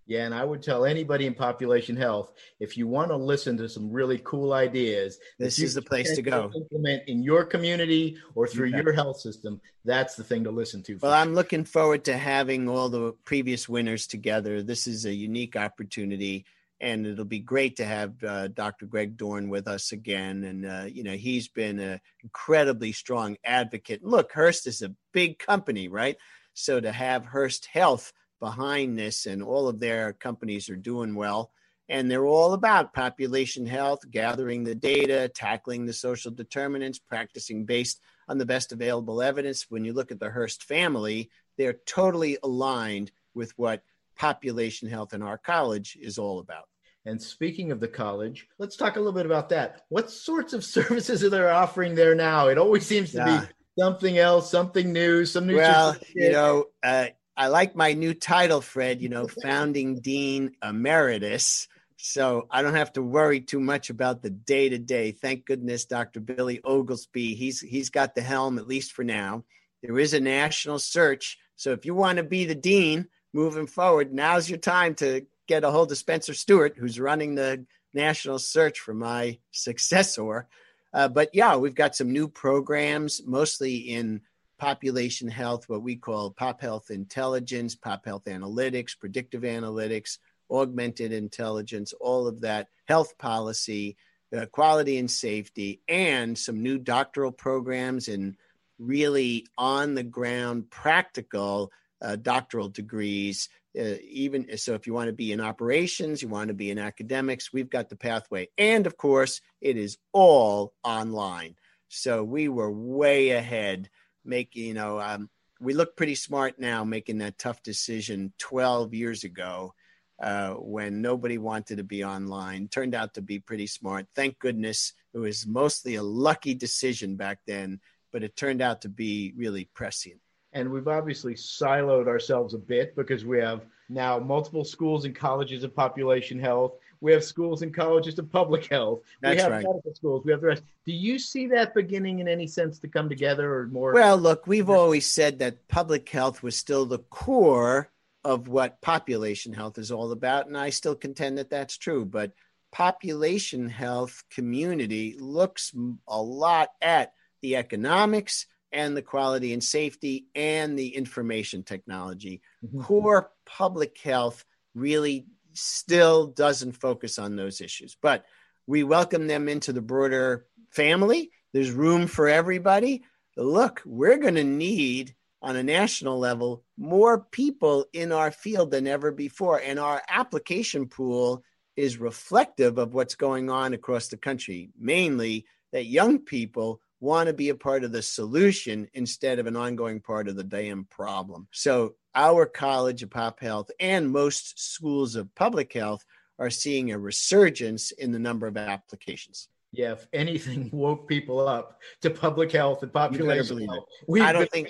Yeah, 0.06 0.24
and 0.24 0.34
I 0.34 0.44
would 0.44 0.60
tell 0.60 0.84
anybody 0.84 1.26
in 1.26 1.34
population 1.34 1.96
health 1.96 2.32
if 2.58 2.76
you 2.76 2.88
want 2.88 3.10
to 3.10 3.16
listen 3.16 3.56
to 3.58 3.68
some 3.68 3.92
really 3.92 4.20
cool 4.24 4.52
ideas, 4.52 5.20
this 5.38 5.60
is 5.60 5.74
the 5.74 5.82
place 5.82 6.16
to 6.16 6.22
go. 6.22 6.50
Implement 6.52 7.04
in 7.06 7.22
your 7.22 7.44
community 7.44 8.16
or 8.34 8.48
through 8.48 8.68
you 8.68 8.82
your 8.82 8.92
health 8.92 9.20
system. 9.20 9.60
That's 9.84 10.16
the 10.16 10.24
thing 10.24 10.42
to 10.44 10.50
listen 10.50 10.82
to. 10.84 10.98
Well, 11.00 11.12
I'm 11.12 11.34
looking 11.34 11.64
forward 11.64 12.04
to 12.06 12.16
having 12.16 12.68
all 12.68 12.88
the 12.88 13.12
previous 13.24 13.68
winners 13.68 14.08
together. 14.08 14.64
This 14.64 14.88
is 14.88 15.06
a 15.06 15.14
unique 15.14 15.54
opportunity 15.54 16.44
and 16.80 17.06
it'll 17.06 17.24
be 17.24 17.40
great 17.40 17.76
to 17.76 17.84
have 17.84 18.22
uh, 18.24 18.48
Dr. 18.48 18.86
Greg 18.86 19.16
Dorn 19.16 19.48
with 19.48 19.68
us 19.68 19.92
again. 19.92 20.44
And 20.44 20.66
uh, 20.66 20.86
you 20.90 21.02
know, 21.02 21.12
he's 21.12 21.48
been 21.48 21.78
an 21.78 22.00
incredibly 22.22 22.92
strong 22.92 23.36
advocate. 23.44 24.04
Look, 24.04 24.32
Hearst 24.32 24.66
is 24.66 24.82
a 24.82 24.94
big 25.12 25.38
company, 25.38 25.88
right? 25.88 26.16
So 26.54 26.80
to 26.80 26.90
have 26.90 27.24
Hearst 27.24 27.66
Health 27.66 28.12
behind 28.40 28.98
this, 28.98 29.26
and 29.26 29.42
all 29.42 29.68
of 29.68 29.80
their 29.80 30.14
companies 30.14 30.70
are 30.70 30.76
doing 30.76 31.14
well, 31.14 31.50
and 31.88 32.10
they're 32.10 32.26
all 32.26 32.54
about 32.54 32.94
population 32.94 33.66
health, 33.66 34.00
gathering 34.10 34.64
the 34.64 34.74
data, 34.74 35.28
tackling 35.28 35.84
the 35.84 35.92
social 35.92 36.30
determinants, 36.30 36.98
practicing 36.98 37.66
based 37.66 38.00
on 38.28 38.38
the 38.38 38.46
best 38.46 38.72
available 38.72 39.20
evidence. 39.20 39.66
When 39.68 39.84
you 39.84 39.92
look 39.92 40.10
at 40.10 40.20
the 40.20 40.30
Hearst 40.30 40.64
family, 40.64 41.30
they're 41.58 41.78
totally 41.86 42.38
aligned 42.42 43.10
with 43.34 43.52
what 43.58 43.82
population 44.16 44.88
health 44.88 45.12
in 45.12 45.22
our 45.22 45.38
college 45.38 45.98
is 46.00 46.18
all 46.18 46.38
about. 46.38 46.69
And 47.06 47.20
speaking 47.20 47.72
of 47.72 47.80
the 47.80 47.88
college, 47.88 48.46
let's 48.58 48.76
talk 48.76 48.96
a 48.96 48.98
little 48.98 49.12
bit 49.12 49.26
about 49.26 49.48
that. 49.50 49.82
What 49.88 50.10
sorts 50.10 50.52
of 50.52 50.64
services 50.76 51.24
are 51.24 51.30
they 51.30 51.40
offering 51.40 51.94
there 51.94 52.14
now? 52.14 52.48
It 52.48 52.58
always 52.58 52.86
seems 52.86 53.12
to 53.12 53.18
yeah. 53.18 53.40
be 53.40 53.46
something 53.78 54.18
else, 54.18 54.50
something 54.50 54.92
new, 54.92 55.24
some 55.24 55.46
new. 55.46 55.56
Well, 55.56 55.96
you 56.14 56.32
know, 56.32 56.66
uh, 56.82 57.06
I 57.36 57.46
like 57.48 57.74
my 57.74 57.94
new 57.94 58.12
title, 58.14 58.60
Fred. 58.60 59.00
You 59.00 59.08
know, 59.08 59.26
founding 59.42 60.00
dean 60.00 60.52
emeritus. 60.62 61.68
So 62.02 62.46
I 62.50 62.62
don't 62.62 62.74
have 62.74 62.94
to 62.94 63.02
worry 63.02 63.40
too 63.40 63.60
much 63.60 63.90
about 63.90 64.22
the 64.22 64.30
day 64.30 64.70
to 64.70 64.78
day. 64.78 65.12
Thank 65.12 65.44
goodness, 65.44 65.84
Dr. 65.84 66.20
Billy 66.20 66.60
Oglesby. 66.64 67.34
He's 67.34 67.60
he's 67.60 67.90
got 67.90 68.14
the 68.14 68.22
helm 68.22 68.58
at 68.58 68.66
least 68.66 68.92
for 68.92 69.04
now. 69.04 69.44
There 69.82 69.98
is 69.98 70.14
a 70.14 70.20
national 70.20 70.78
search. 70.78 71.38
So 71.56 71.72
if 71.72 71.84
you 71.84 71.94
want 71.94 72.16
to 72.16 72.22
be 72.22 72.46
the 72.46 72.54
dean 72.54 73.08
moving 73.32 73.66
forward, 73.66 74.12
now's 74.12 74.48
your 74.48 74.58
time 74.58 74.94
to 74.96 75.26
get 75.50 75.64
a 75.64 75.70
hold 75.72 75.90
of 75.90 75.98
Spencer 75.98 76.32
Stuart, 76.32 76.76
who's 76.78 77.00
running 77.00 77.34
the 77.34 77.66
national 77.92 78.38
search 78.38 78.78
for 78.78 78.94
my 78.94 79.36
successor. 79.50 80.46
Uh, 80.94 81.08
but 81.08 81.28
yeah, 81.32 81.56
we've 81.56 81.74
got 81.74 81.96
some 81.96 82.12
new 82.12 82.28
programs, 82.28 83.20
mostly 83.26 83.78
in 83.78 84.20
population 84.58 85.28
health, 85.28 85.68
what 85.68 85.82
we 85.82 85.96
call 85.96 86.30
pop 86.30 86.60
health 86.60 86.92
intelligence, 86.92 87.74
pop 87.74 88.04
health 88.04 88.26
analytics, 88.26 88.96
predictive 88.96 89.42
analytics, 89.42 90.18
augmented 90.52 91.10
intelligence, 91.10 91.92
all 91.94 92.28
of 92.28 92.42
that, 92.42 92.68
health 92.86 93.18
policy, 93.18 93.96
uh, 94.36 94.46
quality 94.46 94.98
and 94.98 95.10
safety, 95.10 95.80
and 95.88 96.38
some 96.38 96.62
new 96.62 96.78
doctoral 96.78 97.32
programs 97.32 98.06
and 98.06 98.36
really 98.78 99.44
on 99.58 99.96
the 99.96 100.04
ground 100.04 100.70
practical 100.70 101.72
uh, 102.00 102.14
doctoral 102.14 102.68
degrees. 102.68 103.48
Uh, 103.78 103.94
even 104.02 104.56
so, 104.58 104.74
if 104.74 104.86
you 104.86 104.92
want 104.92 105.06
to 105.06 105.12
be 105.12 105.32
in 105.32 105.40
operations, 105.40 106.22
you 106.22 106.28
want 106.28 106.48
to 106.48 106.54
be 106.54 106.70
in 106.70 106.78
academics, 106.78 107.52
we've 107.52 107.70
got 107.70 107.88
the 107.88 107.96
pathway. 107.96 108.48
And 108.58 108.86
of 108.86 108.96
course, 108.96 109.40
it 109.60 109.76
is 109.76 109.98
all 110.12 110.74
online. 110.82 111.54
So 111.88 112.24
we 112.24 112.48
were 112.48 112.70
way 112.70 113.30
ahead 113.30 113.90
making, 114.24 114.64
you 114.64 114.74
know, 114.74 115.00
um, 115.00 115.28
we 115.60 115.74
look 115.74 115.96
pretty 115.96 116.14
smart 116.14 116.58
now 116.58 116.84
making 116.84 117.18
that 117.18 117.38
tough 117.38 117.62
decision 117.62 118.32
12 118.38 118.94
years 118.94 119.24
ago 119.24 119.74
uh, 120.20 120.54
when 120.54 121.02
nobody 121.02 121.38
wanted 121.38 121.76
to 121.76 121.84
be 121.84 122.04
online. 122.04 122.68
Turned 122.68 122.94
out 122.94 123.14
to 123.14 123.22
be 123.22 123.38
pretty 123.38 123.66
smart. 123.66 124.06
Thank 124.14 124.38
goodness 124.38 124.92
it 125.14 125.18
was 125.18 125.46
mostly 125.46 125.96
a 125.96 126.02
lucky 126.02 126.54
decision 126.54 127.16
back 127.16 127.38
then, 127.46 127.80
but 128.12 128.22
it 128.22 128.36
turned 128.36 128.62
out 128.62 128.82
to 128.82 128.88
be 128.88 129.32
really 129.36 129.68
prescient. 129.74 130.20
And 130.52 130.70
we've 130.70 130.88
obviously 130.88 131.34
siloed 131.34 132.08
ourselves 132.08 132.54
a 132.54 132.58
bit 132.58 132.96
because 132.96 133.24
we 133.24 133.38
have 133.38 133.64
now 133.88 134.18
multiple 134.18 134.64
schools 134.64 135.04
and 135.04 135.14
colleges 135.14 135.64
of 135.64 135.74
population 135.74 136.38
health. 136.38 136.74
We 137.00 137.12
have 137.12 137.24
schools 137.24 137.62
and 137.62 137.72
colleges 137.72 138.18
of 138.18 138.30
public 138.30 138.66
health. 138.66 139.00
That's 139.20 139.36
we 139.36 139.42
have 139.42 139.52
right. 139.52 139.64
medical 139.64 139.94
schools. 139.94 140.24
We 140.24 140.32
have 140.32 140.40
the 140.40 140.48
rest. 140.48 140.62
Do 140.84 140.92
you 140.92 141.18
see 141.18 141.46
that 141.48 141.74
beginning 141.74 142.18
in 142.18 142.28
any 142.28 142.46
sense 142.46 142.78
to 142.80 142.88
come 142.88 143.08
together 143.08 143.54
or 143.54 143.66
more? 143.68 143.94
Well, 143.94 144.18
look, 144.18 144.46
we've 144.46 144.70
always 144.70 145.06
said 145.06 145.38
that 145.38 145.66
public 145.68 146.08
health 146.08 146.42
was 146.42 146.56
still 146.56 146.84
the 146.84 146.98
core 146.98 147.90
of 148.24 148.48
what 148.48 148.80
population 148.80 149.52
health 149.52 149.78
is 149.78 149.90
all 149.90 150.12
about. 150.12 150.46
And 150.46 150.58
I 150.58 150.70
still 150.70 150.94
contend 150.94 151.38
that 151.38 151.50
that's 151.50 151.78
true. 151.78 152.04
But 152.04 152.32
population 152.70 153.68
health 153.68 154.24
community 154.30 155.16
looks 155.18 155.74
a 156.06 156.20
lot 156.20 156.70
at 156.82 157.14
the 157.40 157.56
economics 157.56 158.46
and 158.72 158.96
the 158.96 159.02
quality 159.02 159.52
and 159.52 159.62
safety 159.62 160.26
and 160.34 160.78
the 160.78 160.94
information 160.94 161.62
technology. 161.62 162.40
Mhm. 162.64 162.82
Core 162.82 163.32
public 163.46 163.98
health 163.98 164.44
really 164.74 165.26
still 165.52 166.28
doesn't 166.28 166.72
focus 166.72 167.18
on 167.18 167.36
those 167.36 167.60
issues, 167.60 167.96
but 168.00 168.24
we 168.66 168.84
welcome 168.84 169.26
them 169.26 169.48
into 169.48 169.72
the 169.72 169.82
broader 169.82 170.46
family. 170.70 171.30
There's 171.52 171.72
room 171.72 172.06
for 172.06 172.28
everybody. 172.28 173.02
Look, 173.36 173.82
we're 173.84 174.18
going 174.18 174.36
to 174.36 174.44
need 174.44 175.14
on 175.42 175.56
a 175.56 175.62
national 175.62 176.18
level 176.18 176.64
more 176.76 177.20
people 177.32 177.86
in 177.92 178.12
our 178.12 178.30
field 178.30 178.70
than 178.70 178.86
ever 178.86 179.10
before. 179.10 179.60
And 179.60 179.78
our 179.78 180.02
application 180.08 180.86
pool 180.86 181.42
is 181.76 181.98
reflective 181.98 182.78
of 182.78 182.94
what's 182.94 183.14
going 183.14 183.48
on 183.48 183.72
across 183.72 184.08
the 184.08 184.16
country, 184.16 184.70
mainly 184.78 185.46
that 185.72 185.86
young 185.86 186.18
people 186.18 186.80
want 187.00 187.26
to 187.28 187.32
be 187.32 187.48
a 187.48 187.54
part 187.54 187.82
of 187.84 187.92
the 187.92 188.02
solution 188.02 188.88
instead 188.94 189.38
of 189.38 189.46
an 189.46 189.56
ongoing 189.56 190.00
part 190.00 190.28
of 190.28 190.36
the 190.36 190.44
damn 190.44 190.84
problem. 190.84 191.48
So, 191.50 191.94
our 192.14 192.44
College 192.46 193.02
of 193.02 193.10
Pop 193.10 193.40
Health 193.40 193.70
and 193.80 194.10
most 194.10 194.58
schools 194.58 195.14
of 195.16 195.32
public 195.34 195.72
health 195.72 196.04
are 196.38 196.50
seeing 196.50 196.90
a 196.92 196.98
resurgence 196.98 197.90
in 197.92 198.10
the 198.12 198.18
number 198.18 198.46
of 198.46 198.56
applications. 198.56 199.48
yeah, 199.72 199.92
if 199.92 200.08
anything 200.12 200.68
woke 200.72 201.08
people 201.08 201.46
up 201.46 201.80
to 202.02 202.10
public 202.10 202.50
health 202.50 202.82
and 202.82 202.92
population 202.92 203.66
health, 203.68 203.84
I 204.20 204.32
don't 204.32 204.50
think- 204.50 204.68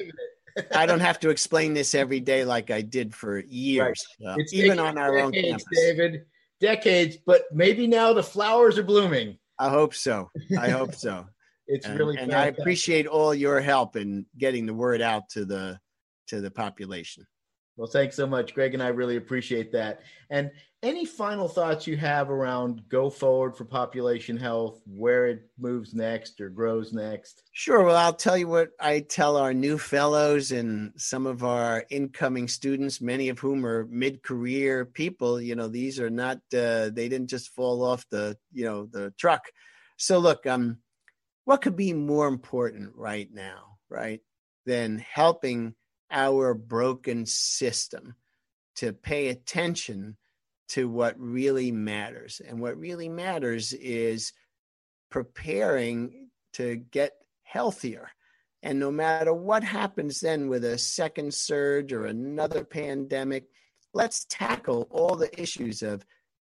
I 0.74 0.84
don't 0.84 1.00
have 1.00 1.20
to 1.20 1.30
explain 1.30 1.74
this 1.74 1.94
every 1.94 2.18
day 2.18 2.44
like 2.44 2.70
I 2.72 2.82
did 2.82 3.14
for 3.14 3.38
years, 3.38 4.04
uh, 4.26 4.34
It's 4.36 4.52
even 4.52 4.80
on 4.80 4.98
our 4.98 5.16
own 5.18 5.32
campus. 5.32 5.64
David, 5.72 6.24
decades, 6.60 7.16
but 7.24 7.44
maybe 7.52 7.86
now 7.86 8.12
the 8.12 8.22
flowers 8.24 8.76
are 8.76 8.82
blooming. 8.82 9.38
I 9.60 9.68
hope 9.68 9.94
so. 9.94 10.28
I 10.58 10.68
hope 10.70 10.94
so. 10.96 11.26
It's 11.70 11.86
and, 11.86 11.98
really 11.98 12.18
and 12.18 12.34
I 12.34 12.46
appreciate 12.46 13.06
all 13.06 13.32
your 13.32 13.60
help 13.60 13.94
in 13.94 14.26
getting 14.36 14.66
the 14.66 14.74
word 14.74 15.00
out 15.00 15.28
to 15.30 15.44
the 15.44 15.78
to 16.26 16.40
the 16.40 16.50
population. 16.50 17.26
Well, 17.76 17.88
thanks 17.88 18.16
so 18.16 18.26
much, 18.26 18.54
Greg, 18.54 18.74
and 18.74 18.82
I 18.82 18.88
really 18.88 19.16
appreciate 19.16 19.72
that. 19.72 20.02
And 20.28 20.50
any 20.82 21.04
final 21.04 21.48
thoughts 21.48 21.86
you 21.86 21.96
have 21.96 22.28
around 22.28 22.82
go 22.88 23.08
forward 23.08 23.56
for 23.56 23.64
population 23.64 24.36
health, 24.36 24.82
where 24.84 25.28
it 25.28 25.48
moves 25.58 25.94
next 25.94 26.40
or 26.40 26.50
grows 26.50 26.92
next? 26.92 27.42
Sure. 27.52 27.84
Well, 27.84 27.96
I'll 27.96 28.12
tell 28.12 28.36
you 28.36 28.48
what 28.48 28.70
I 28.80 29.00
tell 29.00 29.36
our 29.36 29.54
new 29.54 29.78
fellows 29.78 30.50
and 30.50 30.92
some 30.96 31.26
of 31.26 31.44
our 31.44 31.86
incoming 31.88 32.48
students, 32.48 33.00
many 33.00 33.28
of 33.28 33.38
whom 33.38 33.64
are 33.64 33.86
mid-career 33.86 34.86
people. 34.86 35.40
You 35.40 35.54
know, 35.54 35.68
these 35.68 36.00
are 36.00 36.10
not 36.10 36.38
uh, 36.52 36.90
they 36.90 37.08
didn't 37.08 37.28
just 37.28 37.54
fall 37.54 37.84
off 37.84 38.04
the 38.10 38.36
you 38.52 38.64
know 38.64 38.86
the 38.90 39.14
truck. 39.16 39.44
So 39.96 40.18
look, 40.18 40.46
um, 40.46 40.78
what 41.44 41.62
could 41.62 41.76
be 41.76 41.92
more 41.92 42.28
important 42.28 42.92
right 42.94 43.28
now, 43.32 43.78
right, 43.88 44.20
than 44.66 44.98
helping 44.98 45.74
our 46.10 46.54
broken 46.54 47.26
system 47.26 48.14
to 48.76 48.92
pay 48.92 49.28
attention 49.28 50.16
to 50.68 50.88
what 50.88 51.18
really 51.18 51.72
matters, 51.72 52.40
and 52.46 52.60
what 52.60 52.78
really 52.78 53.08
matters 53.08 53.72
is 53.72 54.32
preparing 55.10 56.30
to 56.52 56.76
get 56.76 57.12
healthier. 57.42 58.08
And 58.62 58.78
no 58.78 58.90
matter 58.90 59.32
what 59.32 59.64
happens 59.64 60.20
then 60.20 60.48
with 60.48 60.64
a 60.64 60.78
second 60.78 61.34
surge 61.34 61.92
or 61.92 62.06
another 62.06 62.64
pandemic, 62.64 63.46
let's 63.92 64.26
tackle 64.28 64.86
all 64.90 65.16
the 65.16 65.40
issues 65.40 65.82
of 65.82 66.04